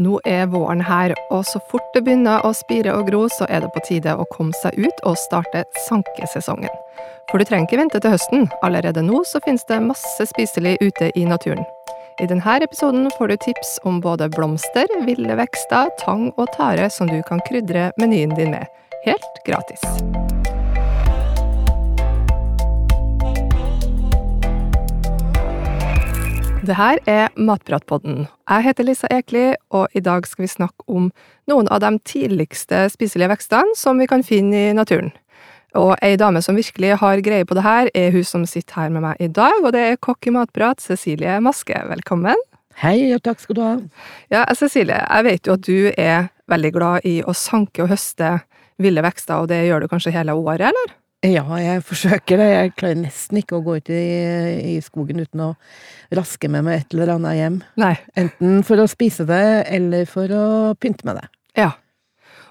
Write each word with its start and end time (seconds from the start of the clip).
Nå 0.00 0.20
er 0.24 0.46
våren 0.48 0.80
her, 0.80 1.12
og 1.30 1.42
så 1.44 1.60
fort 1.68 1.90
det 1.92 2.00
begynner 2.06 2.40
å 2.48 2.54
spire 2.56 2.94
og 2.96 3.10
gro, 3.10 3.26
så 3.28 3.44
er 3.52 3.60
det 3.60 3.68
på 3.74 3.82
tide 3.84 4.14
å 4.16 4.24
komme 4.32 4.56
seg 4.62 4.78
ut 4.80 5.02
og 5.04 5.18
starte 5.20 5.66
sankesesongen. 5.84 6.72
For 7.28 7.36
du 7.36 7.44
trenger 7.44 7.68
ikke 7.68 7.80
vente 7.82 8.00
til 8.00 8.14
høsten, 8.14 8.48
allerede 8.64 9.04
nå 9.04 9.20
så 9.28 9.42
finnes 9.44 9.66
det 9.68 9.82
masse 9.84 10.28
spiselig 10.32 10.78
ute 10.80 11.10
i 11.12 11.26
naturen. 11.28 11.66
I 12.20 12.28
denne 12.30 12.56
episoden 12.64 13.10
får 13.18 13.32
du 13.32 13.36
tips 13.44 13.74
om 13.88 14.00
både 14.00 14.30
blomster, 14.32 14.88
ville 15.04 15.36
vekster, 15.36 15.92
tang 16.00 16.30
og 16.38 16.48
tare 16.56 16.88
som 16.92 17.12
du 17.12 17.20
kan 17.28 17.44
krydre 17.48 17.90
menyen 18.00 18.32
din 18.38 18.56
med, 18.56 18.64
helt 19.04 19.44
gratis. 19.44 19.84
Det 26.62 26.76
her 26.78 27.00
er 27.10 27.32
Matpratpodden. 27.34 28.28
Jeg 28.46 28.62
heter 28.62 28.86
Lisa 28.86 29.08
Ekeli, 29.10 29.56
og 29.74 29.90
i 29.98 30.00
dag 30.00 30.22
skal 30.30 30.44
vi 30.44 30.50
snakke 30.52 30.84
om 30.86 31.08
noen 31.50 31.66
av 31.74 31.80
de 31.82 31.90
tidligste 32.06 32.84
spiselige 32.92 33.32
vekstene 33.32 33.74
som 33.74 33.98
vi 33.98 34.06
kan 34.06 34.22
finne 34.22 34.68
i 34.68 34.76
naturen. 34.78 35.10
Og 35.74 35.96
ei 36.06 36.14
dame 36.20 36.38
som 36.44 36.54
virkelig 36.54 37.00
har 37.00 37.24
greie 37.26 37.48
på 37.48 37.58
det 37.58 37.66
her, 37.66 37.90
er 37.98 38.14
hun 38.14 38.28
som 38.28 38.46
sitter 38.46 38.78
her 38.78 38.94
med 38.94 39.02
meg 39.02 39.18
i 39.18 39.26
dag, 39.26 39.58
og 39.58 39.74
det 39.74 39.82
er 39.88 39.98
kokk 39.98 40.30
i 40.30 40.36
Matprat, 40.38 40.78
Cecilie 40.78 41.40
Maske. 41.42 41.82
Velkommen. 41.90 42.38
Hei, 42.78 43.10
og 43.16 43.24
takk 43.26 43.42
skal 43.42 43.58
du 43.58 43.64
ha. 43.66 43.74
Ja, 44.30 44.46
Cecilie, 44.54 45.02
jeg 45.02 45.26
vet 45.32 45.50
jo 45.50 45.58
at 45.58 45.66
du 45.66 45.90
er 45.98 46.30
veldig 46.46 46.74
glad 46.78 47.10
i 47.10 47.18
å 47.26 47.34
sanke 47.34 47.82
og 47.82 47.90
høste 47.90 48.36
ville 48.78 49.02
vekster, 49.02 49.42
og 49.42 49.50
det 49.50 49.64
gjør 49.66 49.82
du 49.82 49.90
kanskje 49.90 50.14
hele 50.14 50.38
året, 50.38 50.70
eller? 50.70 50.94
Ja, 51.22 51.44
jeg 51.62 51.84
forsøker 51.86 52.40
det. 52.40 52.48
Jeg 52.50 52.72
klarer 52.80 52.98
nesten 52.98 53.38
ikke 53.38 53.60
å 53.60 53.62
gå 53.62 53.76
ut 53.78 53.90
i, 53.94 54.00
i 54.72 54.78
skogen 54.82 55.22
uten 55.22 55.44
å 55.44 55.50
raske 56.18 56.48
med 56.50 56.66
meg 56.66 56.80
et 56.80 56.96
eller 56.96 57.12
annet 57.14 57.36
hjem. 57.38 57.58
Nei. 57.78 57.92
Enten 58.18 58.64
for 58.66 58.82
å 58.82 58.88
spise 58.90 59.26
det, 59.28 59.44
eller 59.70 60.08
for 60.10 60.34
å 60.34 60.44
pynte 60.82 61.06
med 61.06 61.20
det. 61.20 61.28
Ja. 61.60 61.68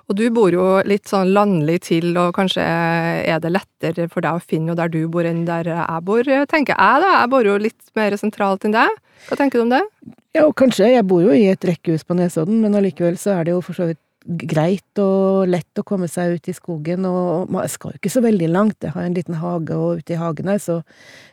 Og 0.08 0.16
du 0.16 0.24
bor 0.32 0.56
jo 0.56 0.66
litt 0.88 1.12
sånn 1.12 1.34
landlig 1.36 1.82
til, 1.90 2.14
og 2.20 2.32
kanskje 2.36 2.64
er 2.64 3.44
det 3.44 3.52
lettere 3.52 4.08
for 4.12 4.24
deg 4.24 4.40
å 4.40 4.44
finne 4.44 4.72
noe 4.72 4.80
der 4.80 4.92
du 4.92 5.02
bor 5.12 5.28
enn 5.28 5.44
der 5.48 5.68
jeg 5.72 6.06
bor, 6.08 6.32
tenker 6.52 6.76
jeg 6.76 7.04
da. 7.04 7.12
Jeg 7.20 7.32
bor 7.32 7.48
jo 7.48 7.58
litt 7.60 7.92
mer 8.00 8.16
sentralt 8.20 8.68
enn 8.68 8.76
deg. 8.76 9.02
Hva 9.28 9.40
tenker 9.40 9.60
du 9.60 9.66
om 9.66 9.76
det? 9.76 9.84
Ja, 10.32 10.46
og 10.48 10.56
kanskje. 10.60 10.88
Jeg 10.94 11.08
bor 11.12 11.24
jo 11.24 11.36
i 11.36 11.50
et 11.52 11.68
rekkehus 11.68 12.08
på 12.08 12.16
Nesodden, 12.16 12.64
men 12.64 12.80
allikevel 12.80 13.20
så 13.20 13.36
er 13.36 13.48
det 13.50 13.56
jo 13.58 13.60
for 13.68 13.76
så 13.76 13.92
vidt 13.92 14.00
greit 14.26 15.02
og 15.02 15.50
lett 15.50 15.80
å 15.80 15.86
komme 15.88 16.08
seg 16.12 16.38
ut 16.38 16.50
i 16.52 16.56
skogen, 16.56 17.06
og 17.10 17.52
man 17.52 17.68
skal 17.72 17.94
jo 17.94 18.02
ikke 18.02 18.14
så 18.14 18.24
veldig 18.24 18.50
langt. 18.52 18.78
Jeg 18.84 18.94
har 18.96 19.08
en 19.08 19.18
liten 19.18 19.40
hage, 19.42 19.76
og 19.76 20.02
ute 20.02 20.16
i 20.16 20.20
hagen 20.20 20.52
her 20.52 20.62
så, 20.62 20.82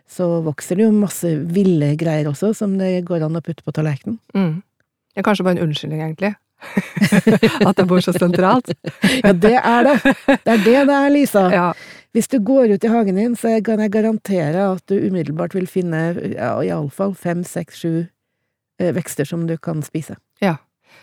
så 0.08 0.28
vokser 0.46 0.78
det 0.78 0.86
jo 0.86 0.96
masse 0.96 1.34
ville 1.52 1.92
greier 2.00 2.30
også, 2.30 2.54
som 2.56 2.78
det 2.80 3.04
går 3.08 3.26
an 3.26 3.38
å 3.38 3.44
putte 3.44 3.66
på 3.66 3.74
tallerkenen. 3.76 4.18
Mm. 4.36 4.60
Det 5.12 5.22
er 5.22 5.26
kanskje 5.26 5.46
bare 5.46 5.58
en 5.58 5.68
unnskyldning, 5.68 6.04
egentlig. 6.06 6.34
At 7.68 7.78
jeg 7.78 7.86
bor 7.86 8.02
så 8.02 8.14
sentralt. 8.16 8.72
ja, 9.22 9.32
det 9.32 9.56
er 9.58 9.86
det. 9.86 9.96
Det 10.02 10.54
er 10.54 10.62
det 10.64 10.78
det 10.90 10.98
er, 10.98 11.10
Lisa. 11.12 11.44
Ja. 11.54 11.70
Hvis 12.16 12.30
du 12.32 12.38
går 12.42 12.72
ut 12.74 12.84
i 12.84 12.90
hagen 12.90 13.18
din, 13.20 13.34
så 13.36 13.52
kan 13.64 13.82
jeg 13.84 13.92
garantere 13.94 14.70
at 14.72 14.82
du 14.88 14.96
umiddelbart 14.96 15.54
vil 15.54 15.68
finne 15.70 16.00
ja, 16.32 16.54
iallfall 16.64 17.12
fem, 17.14 17.44
seks, 17.46 17.82
sju 17.84 17.92
eh, 18.80 18.94
vekster 18.96 19.28
som 19.28 19.44
du 19.46 19.58
kan 19.60 19.84
spise. 19.86 20.16
ja. 20.42 20.56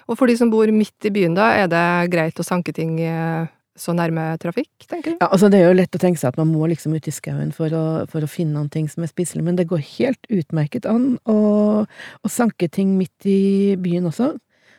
Og 0.09 0.19
for 0.19 0.30
de 0.30 0.38
som 0.39 0.52
bor 0.53 0.69
midt 0.73 1.08
i 1.08 1.14
byen, 1.14 1.36
da, 1.38 1.52
er 1.64 1.69
det 1.72 1.86
greit 2.14 2.39
å 2.39 2.45
sanke 2.45 2.73
ting 2.75 2.97
eh, 3.03 3.47
så 3.75 3.91
nærme 3.95 4.23
trafikk, 4.39 4.72
tenker 4.88 5.14
du? 5.14 5.17
Ja, 5.19 5.28
altså 5.28 5.50
Det 5.52 5.59
er 5.59 5.69
jo 5.69 5.78
lett 5.78 5.95
å 5.97 6.02
tenke 6.02 6.19
seg 6.22 6.31
at 6.31 6.39
man 6.39 6.52
må 6.53 6.67
liksom 6.72 6.95
ut 6.95 7.09
i 7.09 7.14
skauen 7.14 7.52
for, 7.55 7.73
for 8.11 8.23
å 8.23 8.31
finne 8.31 8.56
noen 8.56 8.72
ting 8.72 8.88
som 8.91 9.03
er 9.03 9.11
spiselig, 9.11 9.44
men 9.45 9.59
det 9.59 9.67
går 9.69 9.83
helt 9.97 10.31
utmerket 10.31 10.88
an 10.89 11.16
å, 11.30 11.38
å 11.86 12.31
sanke 12.31 12.69
ting 12.72 12.95
midt 13.00 13.28
i 13.30 13.75
byen 13.81 14.08
også. 14.11 14.31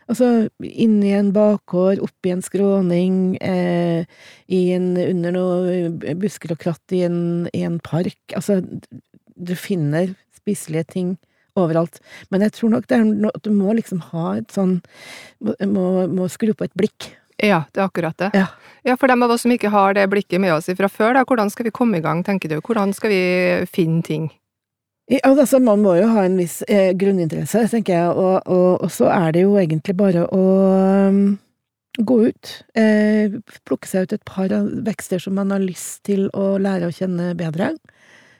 Altså 0.06 0.30
inn 0.62 1.00
i 1.02 1.12
en 1.18 1.32
bakgård, 1.34 2.00
oppi 2.04 2.30
en 2.32 2.44
skråning, 2.44 3.36
eh, 3.42 4.06
i 4.46 4.60
en, 4.76 4.92
under 5.02 5.34
noen 5.34 5.96
busker 6.22 6.54
og 6.54 6.62
kratt 6.62 6.94
i 6.94 7.02
en, 7.08 7.18
i 7.50 7.64
en 7.66 7.80
park. 7.82 8.20
Altså, 8.38 8.60
du 9.36 9.54
finner 9.58 10.14
spiselige 10.38 10.92
ting 10.94 11.16
overalt. 11.58 12.00
Men 12.30 12.46
jeg 12.46 12.56
tror 12.56 12.74
nok 12.76 12.88
det 12.90 12.98
er 12.98 13.30
at 13.32 13.44
du 13.44 13.52
må 13.54 13.76
liksom 13.76 14.02
ha 14.12 14.36
et 14.40 14.50
sånn 14.54 14.80
Må, 15.44 15.52
må, 15.68 15.86
må 16.08 16.28
skru 16.32 16.54
på 16.56 16.64
et 16.64 16.76
blikk. 16.78 17.10
Ja, 17.36 17.66
det 17.72 17.82
er 17.82 17.88
akkurat 17.90 18.16
det. 18.18 18.30
Ja. 18.34 18.46
Ja, 18.86 18.94
For 18.96 19.10
dem 19.10 19.24
av 19.26 19.34
oss 19.34 19.42
som 19.44 19.52
ikke 19.52 19.72
har 19.74 19.96
det 19.96 20.06
blikket 20.08 20.40
med 20.40 20.54
oss 20.54 20.70
fra 20.78 20.88
før, 20.88 21.16
da, 21.18 21.24
hvordan 21.28 21.50
skal 21.52 21.68
vi 21.68 21.74
komme 21.74 21.98
i 21.98 22.04
gang, 22.04 22.22
tenker 22.24 22.48
du? 22.48 22.60
Hvordan 22.64 22.94
skal 22.96 23.12
vi 23.12 23.22
finne 23.68 24.02
ting? 24.06 24.30
Ja, 25.10 25.20
altså, 25.28 25.60
man 25.62 25.82
må 25.84 25.94
jo 25.98 26.06
ha 26.10 26.24
en 26.26 26.38
viss 26.38 26.62
eh, 26.66 26.90
grunninteresse, 26.98 27.66
tenker 27.70 27.94
jeg, 27.94 28.14
og, 28.14 28.46
og, 28.46 28.86
og 28.86 28.94
så 28.94 29.10
er 29.12 29.36
det 29.36 29.44
jo 29.44 29.58
egentlig 29.60 29.94
bare 29.98 30.24
å 30.34 30.46
um, 31.10 31.20
gå 31.98 32.16
ut. 32.26 32.54
Eh, 32.74 33.36
plukke 33.68 33.90
seg 33.90 34.06
ut 34.06 34.16
et 34.16 34.24
par 34.26 34.54
av 34.54 34.66
vekster 34.86 35.22
som 35.22 35.36
man 35.38 35.54
har 35.54 35.62
lyst 35.62 36.02
til 36.08 36.26
å 36.34 36.56
lære 36.62 36.88
å 36.88 36.94
kjenne 36.94 37.34
bedre. 37.38 37.74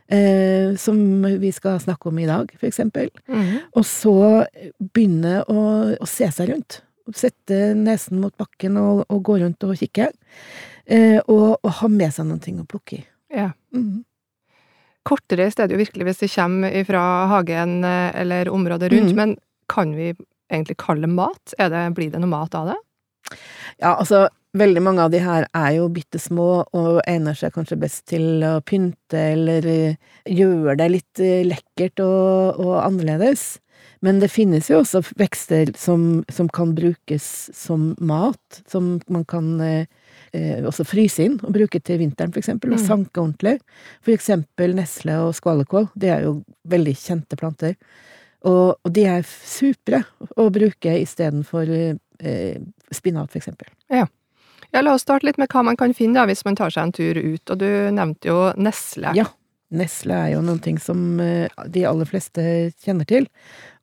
Eh, 0.09 0.77
som 0.79 0.99
vi 1.41 1.51
skal 1.53 1.81
snakke 1.83 2.09
om 2.09 2.19
i 2.19 2.27
dag, 2.29 2.53
for 2.61 2.69
eksempel. 2.69 3.11
Mhm. 3.27 3.57
Og 3.75 3.87
så 3.87 4.19
begynne 4.79 5.41
å, 5.51 5.63
å 5.99 6.07
se 6.07 6.31
seg 6.31 6.53
rundt. 6.53 6.81
Sette 7.15 7.75
nesen 7.79 8.21
mot 8.23 8.35
bakken 8.39 8.79
og, 8.79 9.05
og 9.11 9.23
gå 9.27 9.39
rundt 9.43 9.67
og 9.67 9.77
kikke. 9.79 10.11
Eh, 10.87 11.19
og, 11.27 11.59
og 11.63 11.73
ha 11.81 11.91
med 11.91 12.15
seg 12.15 12.29
noen 12.29 12.43
ting 12.43 12.61
å 12.63 12.69
plukke 12.69 13.01
i. 13.01 13.07
Ja. 13.35 13.51
Mhm. 13.75 14.05
Kortere 15.07 15.45
er 15.47 15.69
det 15.69 15.77
jo 15.77 15.83
virkelig 15.85 16.07
hvis 16.09 16.23
det 16.25 16.33
kommer 16.33 16.73
fra 16.87 17.03
hagen 17.31 17.85
eh, 17.87 18.11
eller 18.23 18.49
området 18.51 18.91
rundt, 18.91 19.13
mm. 19.15 19.19
men 19.19 19.37
kan 19.71 19.93
vi 19.95 20.09
egentlig 20.51 20.79
kalle 20.83 21.07
det 21.07 21.15
mat? 21.15 21.55
Er 21.63 21.71
det, 21.71 21.83
blir 21.95 22.11
det 22.11 22.23
noe 22.23 22.31
mat 22.31 22.55
av 22.59 22.73
det? 22.73 22.79
Ja, 23.79 23.97
altså, 23.97 24.27
veldig 24.59 24.83
mange 24.83 25.05
av 25.05 25.13
de 25.13 25.21
her 25.25 25.47
er 25.57 25.77
jo 25.79 25.89
bitte 25.93 26.19
små 26.23 26.49
og 26.77 26.99
egner 27.09 27.37
seg 27.39 27.53
kanskje 27.55 27.79
best 27.83 28.07
til 28.13 28.43
å 28.47 28.57
pynte 28.67 29.21
eller 29.35 29.67
eh, 29.71 29.97
gjøre 30.29 30.77
det 30.81 30.89
litt 30.95 31.23
eh, 31.23 31.45
lekkert 31.47 32.03
og, 32.05 32.61
og 32.65 32.75
annerledes. 32.85 33.59
Men 34.05 34.19
det 34.21 34.29
finnes 34.33 34.69
jo 34.71 34.81
også 34.83 35.01
vekster 35.19 35.71
som, 35.79 36.23
som 36.33 36.49
kan 36.53 36.75
brukes 36.77 37.25
som 37.57 37.95
mat, 37.99 38.59
som 38.69 38.97
man 39.13 39.25
kan 39.29 39.49
eh, 39.65 39.87
eh, 40.37 40.61
også 40.69 40.85
fryse 40.87 41.25
inn 41.25 41.39
og 41.41 41.55
bruke 41.57 41.81
til 41.81 42.01
vinteren, 42.03 42.33
for 42.35 42.43
eksempel, 42.43 42.75
og 42.77 42.81
Mm. 42.83 42.87
sanke 42.87 43.23
ordentlig. 43.23 43.55
For 44.05 44.13
eksempel 44.13 44.77
nesle 44.77 45.17
og 45.25 45.33
skvalekål, 45.39 45.89
det 45.97 46.13
er 46.13 46.27
jo 46.29 46.37
veldig 46.69 46.95
kjente 47.01 47.39
planter. 47.41 47.75
Og, 48.47 48.77
og 48.85 48.93
de 48.95 49.07
er 49.11 49.25
supre 49.27 50.05
å 50.39 50.51
bruke 50.55 50.93
istedenfor 51.01 51.73
eh, 51.73 52.61
spinat, 52.95 53.33
for 53.33 53.41
eksempel. 53.41 53.73
Ja, 53.91 54.05
La 54.75 54.93
oss 54.95 55.03
starte 55.07 55.27
litt 55.27 55.39
med 55.39 55.49
hva 55.53 55.63
man 55.65 55.77
kan 55.77 55.95
finne 55.95 56.19
da, 56.21 56.27
hvis 56.27 56.45
man 56.45 56.57
tar 56.59 56.71
seg 56.75 56.83
en 56.89 56.93
tur 56.97 57.17
ut. 57.21 57.51
Og 57.51 57.59
du 57.59 57.69
nevnte 57.95 58.29
jo 58.31 58.39
nesle. 58.57 59.13
Ja. 59.17 59.25
Nesle 59.77 60.15
er 60.15 60.29
jo 60.37 60.43
noen 60.47 60.61
ting 60.63 60.77
som 60.79 61.19
eh, 61.21 61.49
de 61.75 61.83
aller 61.89 62.07
fleste 62.07 62.43
kjenner 62.85 63.05
til, 63.11 63.25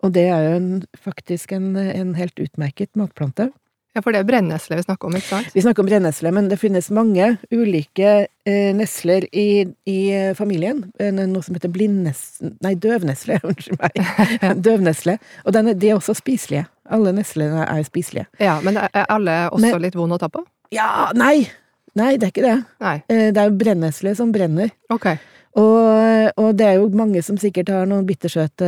og 0.03 0.13
det 0.15 0.29
er 0.31 0.45
jo 0.45 0.53
en, 0.55 0.69
faktisk 0.95 1.51
en, 1.57 1.73
en 1.75 2.13
helt 2.15 2.39
utmerket 2.39 2.93
matplante. 2.95 3.49
Ja, 3.93 4.01
For 4.01 4.09
det 4.15 4.23
er 4.23 4.25
brennesle 4.25 4.77
vi 4.79 4.85
snakker 4.87 5.05
om, 5.11 5.17
ikke 5.19 5.27
sant? 5.27 5.49
Vi 5.53 5.61
snakker 5.61 5.83
om 5.83 5.89
brennesle, 5.91 6.31
men 6.33 6.47
det 6.49 6.55
finnes 6.57 6.87
mange 6.95 7.27
ulike 7.53 8.13
eh, 8.47 8.71
nesler 8.73 9.27
i, 9.29 9.67
i 9.85 9.97
familien. 10.39 10.79
Eh, 10.97 11.11
Noe 11.13 11.43
som 11.45 11.53
heter 11.59 11.69
blindnesle 11.75 12.55
Nei, 12.65 12.71
døvnesle, 12.81 13.37
unnskyld 13.51 13.77
meg. 13.83 13.99
Døvnesle. 14.65 15.19
Og 15.45 15.53
den 15.53 15.69
er, 15.69 15.77
de 15.77 15.91
er 15.91 15.99
også 15.99 16.15
spiselige. 16.17 16.63
Alle 16.89 17.13
neslene 17.13 17.67
er 17.67 17.83
spiselige. 17.85 18.25
Ja, 18.41 18.55
Men 18.65 18.79
er 18.81 19.05
alle 19.13 19.37
også 19.51 19.67
Men- 19.67 19.85
litt 19.85 19.99
vonde 19.99 20.17
å 20.17 20.23
ta 20.25 20.31
på? 20.31 20.41
Ja, 20.73 21.11
nei! 21.17 21.45
Nei, 21.93 22.15
det 22.17 22.25
er 22.25 22.31
ikke 22.33 22.47
det. 22.47 22.55
Nei. 22.81 22.95
Eh, 23.05 23.27
Det 23.29 23.37
er 23.37 23.51
jo 23.51 23.57
brennesle 23.59 24.15
som 24.17 24.31
brenner. 24.33 24.71
Ok. 24.89 25.11
Og, 25.53 26.31
og 26.41 26.47
det 26.57 26.65
er 26.65 26.79
jo 26.79 26.87
mange 26.97 27.21
som 27.21 27.37
sikkert 27.37 27.69
har 27.69 27.83
noen 27.85 28.07
bittersøte 28.09 28.65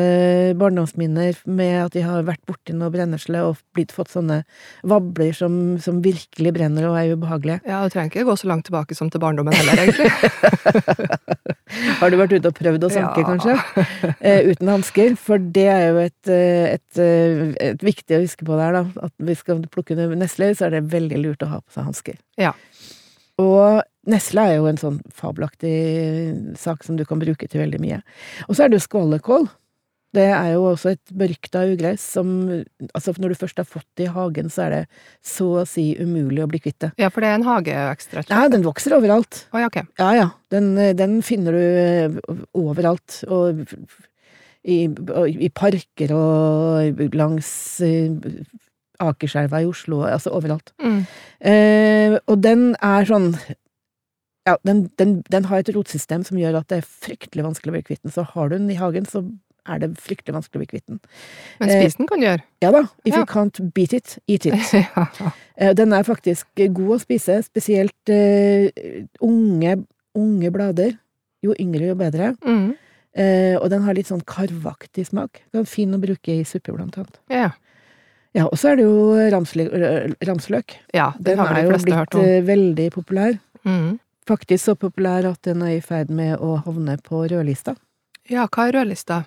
barndomsminner 0.60 1.34
med 1.50 1.80
at 1.88 1.96
de 1.98 2.04
har 2.06 2.22
vært 2.28 2.44
borti 2.46 2.76
noe 2.78 2.92
brennesle 2.94 3.42
og 3.48 3.58
blitt 3.74 3.90
fått 3.96 4.14
sånne 4.14 4.44
vabler 4.86 5.34
som, 5.34 5.56
som 5.82 6.04
virkelig 6.06 6.54
brenner 6.54 6.86
og 6.92 7.00
er 7.02 7.16
ubehagelige. 7.18 7.64
Ja, 7.66 7.82
Du 7.82 7.90
trenger 7.96 8.14
ikke 8.14 8.28
gå 8.30 8.38
så 8.38 8.52
langt 8.54 8.70
tilbake 8.70 8.94
som 8.94 9.10
til 9.10 9.24
barndommen 9.26 9.58
heller, 9.58 9.82
egentlig. 9.82 11.55
Har 12.00 12.12
du 12.14 12.18
vært 12.20 12.36
ute 12.36 12.50
og 12.52 12.58
prøvd 12.60 12.84
å 12.86 12.90
sanke, 12.94 13.24
Ja. 13.24 13.30
kanskje? 13.32 14.16
Eh, 14.22 14.52
uten 14.52 14.70
hansker? 14.70 15.16
For 15.18 15.38
det 15.42 15.66
er 15.72 15.88
jo 15.90 15.98
et, 16.04 16.30
eh, 16.30 16.76
et, 16.76 17.00
eh, 17.02 17.72
et 17.72 17.82
viktig 17.82 18.18
å 18.18 18.22
huske 18.22 18.46
på 18.46 18.58
der, 18.60 18.78
da. 18.78 18.84
At 19.08 19.14
hvis 19.18 19.42
vi 19.42 19.44
skal 19.44 19.66
plukke 19.74 19.98
ned 19.98 20.14
nesler, 20.22 20.54
så 20.54 20.68
er 20.68 20.76
det 20.78 20.84
veldig 20.94 21.18
lurt 21.24 21.46
å 21.46 21.50
ha 21.50 21.60
på 21.62 21.74
seg 21.74 21.88
hansker. 21.90 22.20
Ja. 22.38 22.54
Og 23.42 23.82
nesle 24.08 24.46
er 24.46 24.56
jo 24.60 24.68
en 24.70 24.78
sånn 24.80 25.02
fabelaktig 25.12 26.58
sak 26.62 26.84
som 26.86 26.96
du 26.96 27.04
kan 27.06 27.20
bruke 27.20 27.50
til 27.50 27.62
veldig 27.66 27.82
mye. 27.82 28.02
Og 28.48 28.56
så 28.56 28.66
er 28.66 28.70
det 28.70 28.80
jo 28.80 28.86
skålekål. 28.88 29.50
Det 30.16 30.28
er 30.32 30.50
jo 30.54 30.64
også 30.72 30.94
et 30.96 31.14
berykta 31.18 31.66
ugress 31.74 32.04
som 32.16 32.32
Altså, 32.94 33.14
når 33.20 33.34
du 33.34 33.40
først 33.42 33.60
har 33.60 33.68
fått 33.68 33.88
det 34.00 34.08
i 34.08 34.14
hagen, 34.16 34.50
så 34.54 34.66
er 34.66 34.74
det 34.76 34.82
så 35.26 35.50
å 35.62 35.68
si 35.70 35.90
umulig 36.00 36.44
å 36.44 36.50
bli 36.52 36.62
kvitt 36.64 36.80
det. 36.86 36.92
Ja, 37.02 37.12
for 37.12 37.24
det 37.24 37.32
er 37.32 37.40
en 37.40 37.48
hageøkst, 37.48 38.16
rett 38.16 38.32
og 38.32 38.36
Ja, 38.36 38.50
den 38.52 38.66
vokser 38.66 38.98
overalt. 38.98 39.46
Ja, 39.52 39.68
ok. 39.68 39.82
Ja, 40.00 40.10
ja. 40.16 40.28
Den, 40.54 40.74
den 40.98 41.20
finner 41.26 41.56
du 41.56 41.64
eh, 41.64 42.20
overalt. 42.56 43.22
Og 43.28 43.66
i, 44.66 44.86
i 44.88 45.50
parker 45.54 46.14
og 46.16 47.04
langs 47.16 47.50
eh, 47.86 48.14
Akerselva 49.04 49.62
i 49.62 49.68
Oslo, 49.70 50.04
altså 50.08 50.34
overalt. 50.36 50.72
Mm. 50.82 51.00
Eh, 51.52 52.18
og 52.26 52.42
den 52.44 52.74
er 52.80 53.08
sånn 53.10 53.34
Ja, 54.46 54.60
den, 54.68 54.86
den, 55.02 55.18
den 55.34 55.48
har 55.50 55.64
et 55.64 55.72
rotsystem 55.74 56.24
som 56.24 56.38
gjør 56.38 56.60
at 56.60 56.70
det 56.70 56.78
er 56.78 56.90
fryktelig 57.06 57.48
vanskelig 57.48 57.72
å 57.72 57.76
bli 57.76 57.86
kvitt 57.88 58.04
den. 58.06 58.14
Så 58.14 58.28
har 58.30 58.52
du 58.52 58.60
den 58.60 58.70
i 58.70 58.78
hagen, 58.78 59.08
så 59.10 59.24
er 59.68 59.80
det 59.82 59.90
fryktelig 59.98 60.34
vanskelig 60.36 60.60
å 60.60 60.64
bli 60.64 60.68
kvitt 60.74 60.86
den. 60.88 61.00
Men 61.60 61.70
Eh, 61.70 61.82
spis 61.82 61.96
den 61.98 62.08
kan 62.08 62.20
du 62.22 62.26
gjøre. 62.28 62.44
Ja 62.62 62.72
da, 62.72 62.82
if 63.06 63.14
Ja. 63.14 63.20
you 63.24 63.26
can't 63.26 63.60
beat 63.74 63.94
it, 63.94 64.18
eat 64.28 64.46
it. 64.46 64.56
ja. 64.74 65.08
Eh, 65.58 65.74
Den 65.74 65.94
er 65.94 66.04
faktisk 66.04 66.48
god 66.56 66.96
å 66.98 67.00
spise, 67.02 67.42
spesielt 67.44 68.10
uh, 68.10 68.70
unge, 69.22 69.86
unge 70.16 70.52
blader. 70.52 70.98
Jo 71.44 71.54
yngre, 71.60 71.88
jo 71.92 71.96
bedre. 71.96 72.34
Mm. 72.46 72.74
Uh, 73.16 73.56
og 73.62 73.70
den 73.72 73.82
har 73.86 73.94
litt 73.96 74.08
sånn 74.10 74.24
karvaktig 74.28 75.06
smak. 75.08 75.42
Den 75.54 75.62
er 75.64 75.70
fin 75.70 75.94
å 75.96 76.00
bruke 76.02 76.34
i 76.34 76.44
suppe, 76.44 76.74
blant 76.76 76.98
annet. 76.98 77.20
ja. 77.30 77.52
Ja, 78.36 78.50
og 78.52 78.58
så 78.60 78.74
er 78.74 78.76
det 78.76 78.84
jo 78.84 79.14
øh, 79.16 79.30
ramsløk. 80.28 80.74
Ja, 80.94 81.14
den 81.16 81.38
Den 81.38 81.40
er 81.56 81.62
jo 81.70 81.78
blitt 81.80 82.16
om. 82.20 82.26
veldig 82.44 82.88
populær. 82.92 83.38
Mm. 83.64 83.94
Faktisk 84.28 84.66
så 84.66 84.76
populær 84.76 85.24
at 85.30 85.40
den 85.48 85.62
er 85.64 85.78
i 85.78 85.80
ferd 85.80 86.10
med 86.12 86.36
å 86.44 86.58
havne 86.66 86.98
på 87.00 87.22
rødlista. 87.32 87.78
Ja, 88.32 88.48
hva 88.50 88.64
er 88.68 88.74
rødlista? 88.74 89.20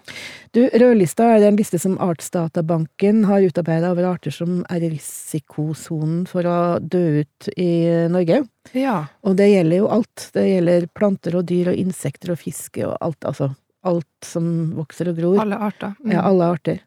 Du, 0.51 0.65
rødlista 0.75 1.29
er 1.37 1.45
en 1.47 1.59
liste 1.61 1.79
som 1.79 1.95
Artsdatabanken 2.03 3.21
har 3.29 3.45
utarbeida 3.47 3.93
over 3.93 4.09
arter 4.11 4.35
som 4.35 4.65
er 4.71 4.83
i 4.83 4.91
risikosonen 4.97 6.25
for 6.27 6.49
å 6.49 6.57
dø 6.83 7.21
ut 7.23 7.49
i 7.57 7.69
Norge. 8.11 8.41
Ja. 8.75 9.05
Og 9.23 9.37
det 9.39 9.51
gjelder 9.53 9.83
jo 9.85 9.89
alt. 10.01 10.27
Det 10.35 10.45
gjelder 10.49 10.89
planter 10.99 11.39
og 11.39 11.47
dyr 11.47 11.71
og 11.73 11.79
insekter 11.79 12.35
og 12.35 12.41
fiske 12.43 12.83
og 12.89 12.97
alt, 13.01 13.23
altså. 13.29 13.53
Alt 13.87 14.27
som 14.27 14.51
vokser 14.77 15.13
og 15.13 15.21
gror. 15.21 15.39
Alle 15.45 15.61
arter. 15.71 15.95
Mm. 16.03 16.13
Ja, 16.17 16.27
alle 16.27 16.51
arter. 16.57 16.81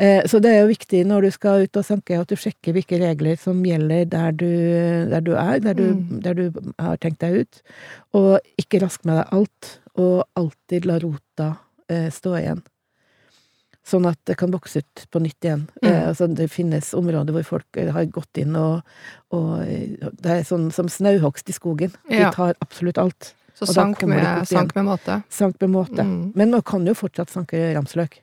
Eh, 0.00 0.22
Så 0.26 0.40
det 0.40 0.50
er 0.54 0.62
jo 0.62 0.70
viktig 0.72 1.02
når 1.06 1.26
du 1.28 1.30
skal 1.36 1.66
ut 1.66 1.76
og 1.76 1.84
sanke, 1.84 2.16
at 2.18 2.28
du 2.32 2.34
sjekker 2.40 2.72
hvilke 2.72 2.96
regler 2.98 3.36
som 3.36 3.60
gjelder 3.62 4.06
der 4.08 4.32
du, 4.32 4.48
der 5.12 5.20
du 5.20 5.34
er, 5.36 5.60
der 5.60 5.74
du, 5.76 5.84
Mm. 5.92 6.20
der 6.24 6.34
du 6.34 6.72
har 6.80 6.96
tenkt 6.96 7.20
deg 7.20 7.42
ut. 7.44 7.62
Og 8.14 8.38
ikke 8.58 8.80
rask 8.80 9.04
med 9.04 9.20
deg 9.20 9.28
alt, 9.36 9.78
og 10.00 10.24
alltid 10.38 10.86
la 10.88 10.98
rota 11.02 11.48
eh, 11.90 12.08
stå 12.12 12.36
igjen. 12.38 12.62
Sånn 13.82 14.06
at 14.06 14.18
det 14.30 14.36
kan 14.38 14.52
vokse 14.54 14.78
ut 14.78 15.04
på 15.10 15.20
nytt 15.24 15.42
igjen. 15.42 15.64
Mm. 15.82 15.88
Eh, 15.90 16.02
altså 16.12 16.28
det 16.30 16.46
finnes 16.52 16.92
områder 16.94 17.34
hvor 17.34 17.46
folk 17.56 17.80
eh, 17.82 17.90
har 17.94 18.06
gått 18.14 18.38
inn 18.38 18.54
og, 18.58 18.86
og 19.34 19.64
eh, 19.64 19.98
Det 20.22 20.36
er 20.36 20.44
sånn 20.46 20.70
som 20.74 20.90
snauhogst 20.90 21.50
i 21.50 21.56
skogen. 21.56 21.94
Ja. 22.06 22.28
De 22.28 22.36
tar 22.36 22.54
absolutt 22.62 23.00
alt. 23.02 23.32
Så 23.58 23.66
sank 23.68 24.04
med, 24.08 24.22
sank 24.48 24.72
med 24.78 24.86
måte. 24.86 25.18
Sank 25.30 25.58
med 25.60 25.74
måte. 25.74 26.06
Mm. 26.06 26.30
Men 26.38 26.54
man 26.54 26.62
kan 26.66 26.86
jo 26.86 26.94
fortsatt 26.96 27.34
sanke 27.34 27.58
ramsløk. 27.74 28.22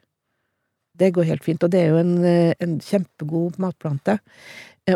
Det 0.99 1.13
går 1.15 1.27
helt 1.27 1.45
fint, 1.45 1.63
og 1.63 1.71
det 1.71 1.83
er 1.83 1.93
jo 1.93 1.99
en, 2.01 2.15
eh, 2.27 2.55
en 2.63 2.79
kjempegod 2.83 3.59
matplante. 3.61 4.19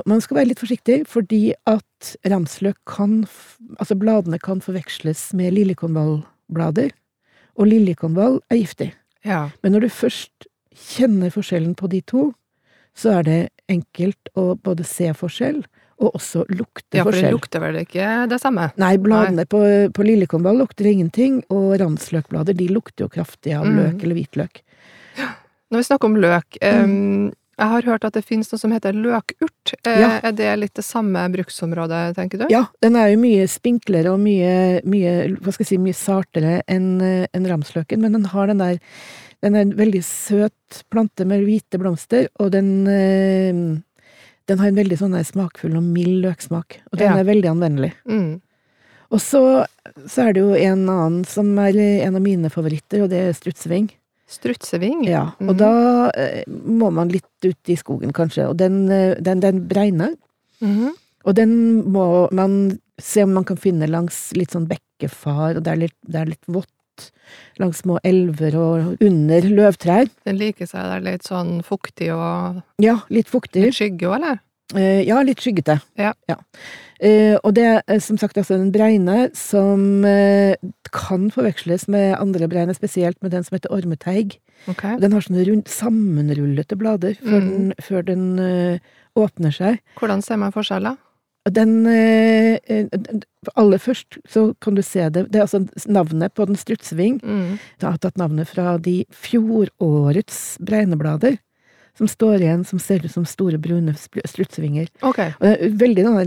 Man 0.10 0.24
skal 0.25 0.40
være 0.40 0.50
litt 0.50 0.62
forsiktig, 0.64 1.04
fordi 1.06 1.52
at 1.70 2.16
ramsløk 2.25 2.80
kan 2.90 3.28
Altså, 3.78 3.94
bladene 4.00 4.40
kan 4.42 4.64
forveksles 4.64 5.36
med 5.38 5.54
liljekonvallblader, 6.53 6.91
og 7.57 7.67
liljekonvall 7.69 8.39
er 8.51 8.57
giftig. 8.61 8.94
Ja. 9.25 9.50
Men 9.63 9.73
når 9.73 9.85
du 9.85 9.89
først 9.89 10.47
kjenner 10.73 11.29
forskjellen 11.31 11.75
på 11.75 11.88
de 11.89 12.01
to, 12.01 12.33
så 12.95 13.19
er 13.19 13.23
det 13.23 13.50
enkelt 13.69 14.29
å 14.38 14.55
både 14.55 14.83
se 14.85 15.11
forskjell, 15.13 15.63
og 16.03 16.15
også 16.17 16.44
lukte 16.50 16.83
forskjell. 16.89 16.97
ja, 16.97 17.03
for 17.05 17.11
det 17.15 17.31
lukter 17.31 17.61
vel 17.61 17.75
ikke 17.83 18.07
det 18.29 18.39
samme? 18.41 18.71
Nei, 18.81 18.97
bladene 18.97 19.45
på, 19.45 19.61
på 19.94 20.03
liljekonvall 20.03 20.57
lukter 20.57 20.89
ingenting, 20.89 21.44
og 21.53 21.77
ransløkblader 21.79 22.53
de 22.57 22.67
lukter 22.67 23.05
jo 23.05 23.09
kraftig 23.09 23.53
av 23.55 23.65
Mm. 23.65 23.77
løk 23.77 24.03
eller 24.03 24.15
hvitløk. 24.15 24.61
Når 25.71 25.77
vi 25.79 25.83
snakker 25.88 26.05
om 26.05 26.15
løk 26.21 26.57
um, 26.61 27.31
Jeg 27.59 27.69
har 27.69 27.85
hørt 27.85 28.05
at 28.07 28.13
det 28.17 28.23
finnes 28.25 28.50
noe 28.51 28.59
som 28.59 28.71
heter 28.73 28.94
løkurt. 28.97 29.73
Eh, 29.85 30.00
Ja. 30.00 30.19
Er 30.23 30.31
det 30.33 30.59
litt 30.59 30.73
det 30.73 30.83
samme 30.85 31.21
bruksområdet, 31.31 32.15
tenker 32.17 32.39
du? 32.41 32.45
Ja, 32.50 32.65
den 32.81 32.95
er 32.95 33.11
jo 33.13 33.19
mye 33.21 33.45
spinklere 33.47 34.11
og 34.13 34.19
mye, 34.19 34.81
mye 34.83 35.38
hva 35.38 35.53
skal 35.53 35.63
jeg 35.63 35.67
si, 35.73 35.77
mye 35.77 35.94
sartere 35.94 36.61
enn 36.67 37.01
en 37.01 37.45
ramsløken, 37.45 38.01
men 38.01 38.13
den 38.17 38.25
har 38.25 38.47
den 38.47 38.57
der 38.63 38.79
Den 39.44 39.55
er 39.55 39.61
en 39.65 39.73
veldig 39.75 40.00
søt 40.07 40.83
plante 40.89 41.25
med 41.27 41.44
hvite 41.44 41.77
blomster, 41.77 42.29
og 42.39 42.51
den 42.51 42.88
eh, 42.88 43.51
Den 44.47 44.59
har 44.59 44.67
en 44.67 44.75
veldig 44.75 44.97
sånn 44.97 45.17
smakfull 45.23 45.75
og 45.77 45.83
mild 45.83 46.23
løksmak, 46.25 46.79
og 46.91 46.97
den 47.00 47.11
Ja. 47.11 47.17
er 47.19 47.23
veldig 47.23 47.50
anvendelig. 47.51 47.94
Mm. 48.07 48.41
Og 49.11 49.19
så, 49.19 49.65
så 50.07 50.29
er 50.29 50.33
det 50.33 50.41
jo 50.41 50.53
en 50.55 50.88
annen 50.89 51.23
som 51.25 51.57
er 51.59 51.75
en 51.77 52.15
av 52.15 52.21
mine 52.21 52.50
favoritter, 52.50 53.03
og 53.03 53.09
det 53.11 53.19
er 53.29 53.33
strutsving. 53.38 53.91
Strutseving? 54.33 55.03
Ja, 55.07 55.27
og 55.39 55.53
mm. 55.53 55.59
da 55.59 55.71
eh, 56.19 56.44
må 56.50 56.89
man 56.95 57.12
litt 57.13 57.45
ut 57.45 57.71
i 57.71 57.77
skogen, 57.80 58.13
kanskje, 58.15 58.50
og 58.50 58.57
den, 58.62 58.85
eh, 58.91 59.15
den, 59.24 59.44
den 59.44 59.63
bregner. 59.69 60.15
Mm. 60.63 60.94
Og 61.24 61.35
den 61.38 61.53
må 61.94 62.27
man 62.35 62.77
se 63.01 63.24
om 63.25 63.33
man 63.38 63.45
kan 63.47 63.59
finne 63.59 63.89
langs 63.89 64.31
litt 64.38 64.53
sånn 64.56 64.68
bekkefar, 64.69 65.57
og 65.57 65.65
det 65.65 65.74
er 65.74 65.83
litt, 65.85 65.97
det 66.06 66.21
er 66.21 66.31
litt 66.33 66.51
vått 66.51 66.71
langs 67.62 67.81
små 67.81 67.97
elver 68.06 68.56
og 68.59 69.03
under 69.03 69.47
løvtrær. 69.50 70.09
Den 70.27 70.39
liker 70.39 70.69
seg 70.69 70.89
der 70.91 71.06
litt 71.06 71.27
sånn 71.27 71.62
fuktig 71.65 72.12
og 72.13 72.62
Ja, 72.83 73.00
litt 73.13 73.31
fuktig. 73.31 73.65
litt 73.65 73.77
skygge 73.77 74.09
òg, 74.09 74.18
eller? 74.19 74.41
Eh, 74.75 75.02
ja, 75.08 75.22
litt 75.24 75.40
skyggete. 75.44 75.80
Ja. 76.00 76.14
Eh, 77.00 77.36
og 77.44 77.54
det 77.58 77.66
er 77.88 78.00
som 78.00 78.18
sagt 78.18 78.38
altså 78.40 78.56
en 78.56 78.72
bregne 78.72 79.30
som 79.36 80.06
eh, 80.08 80.56
kan 80.94 81.30
forveksles 81.34 81.88
med 81.92 82.16
andre 82.20 82.48
bregner, 82.48 82.74
spesielt 82.78 83.18
med 83.22 83.31
den 83.36 83.44
som 83.44 83.56
heter 83.58 83.74
ormeteig. 83.75 84.38
Okay. 84.72 84.96
Den 85.02 85.12
har 85.12 85.22
sånne 85.25 85.44
rund, 85.50 85.66
sammenrullete 85.68 86.78
blader 86.80 87.18
før 87.20 87.42
Mm. 87.42 87.50
den, 87.50 87.74
før 87.84 88.06
den 88.08 88.24
åpner 89.20 89.52
seg. 89.52 89.81
Hvordan 90.00 90.22
ser 90.24 90.38
man 90.40 90.54
forskjell, 90.56 90.84
da? 90.84 90.96
Den 91.52 91.84
Aller 93.60 93.81
først 93.84 94.16
så 94.31 94.54
kan 94.64 94.75
du 94.78 94.81
se 94.81 95.10
det 95.12 95.25
Det 95.31 95.42
er 95.42 95.44
altså 95.44 95.66
navnet 95.92 96.34
på 96.34 96.46
den 96.48 96.56
strutsving. 96.56 97.18
Mm. 97.20 97.58
Det 97.81 97.90
har 97.90 97.98
tatt 98.00 98.16
navnet 98.22 98.48
fra 98.48 98.78
de 98.80 99.02
fjorårets 99.12 100.58
bregneblader. 100.64 101.38
Som 101.98 102.07
står 102.10 102.42
igjen, 102.42 102.63
som 102.66 102.80
ser 102.81 103.04
ut 103.06 103.12
som 103.13 103.25
store, 103.25 103.60
brune 103.62 103.94
spr- 103.94 104.25
strutsvinger. 104.28 104.88
Ok. 105.06 105.19
Og 105.19 105.44
det 105.45 105.51
er 105.60 105.75
veldig 105.78 106.04
denne 106.07 106.24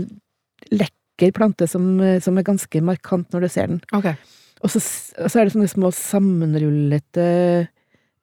lekker 0.71 1.33
plante 1.35 1.67
som, 1.67 1.99
eh, 1.99 2.19
som 2.23 2.37
er 2.37 2.43
ganske 2.47 2.81
markant 2.81 3.29
når 3.33 3.41
du 3.41 3.49
ser 3.51 3.67
den. 3.67 3.81
Okay. 3.93 4.15
Og 4.63 4.71
så, 4.73 4.79
og 5.21 5.29
så 5.29 5.39
er 5.41 5.45
det 5.49 5.53
sånne 5.53 5.69
små 5.69 5.91
sammenrullete 5.93 7.67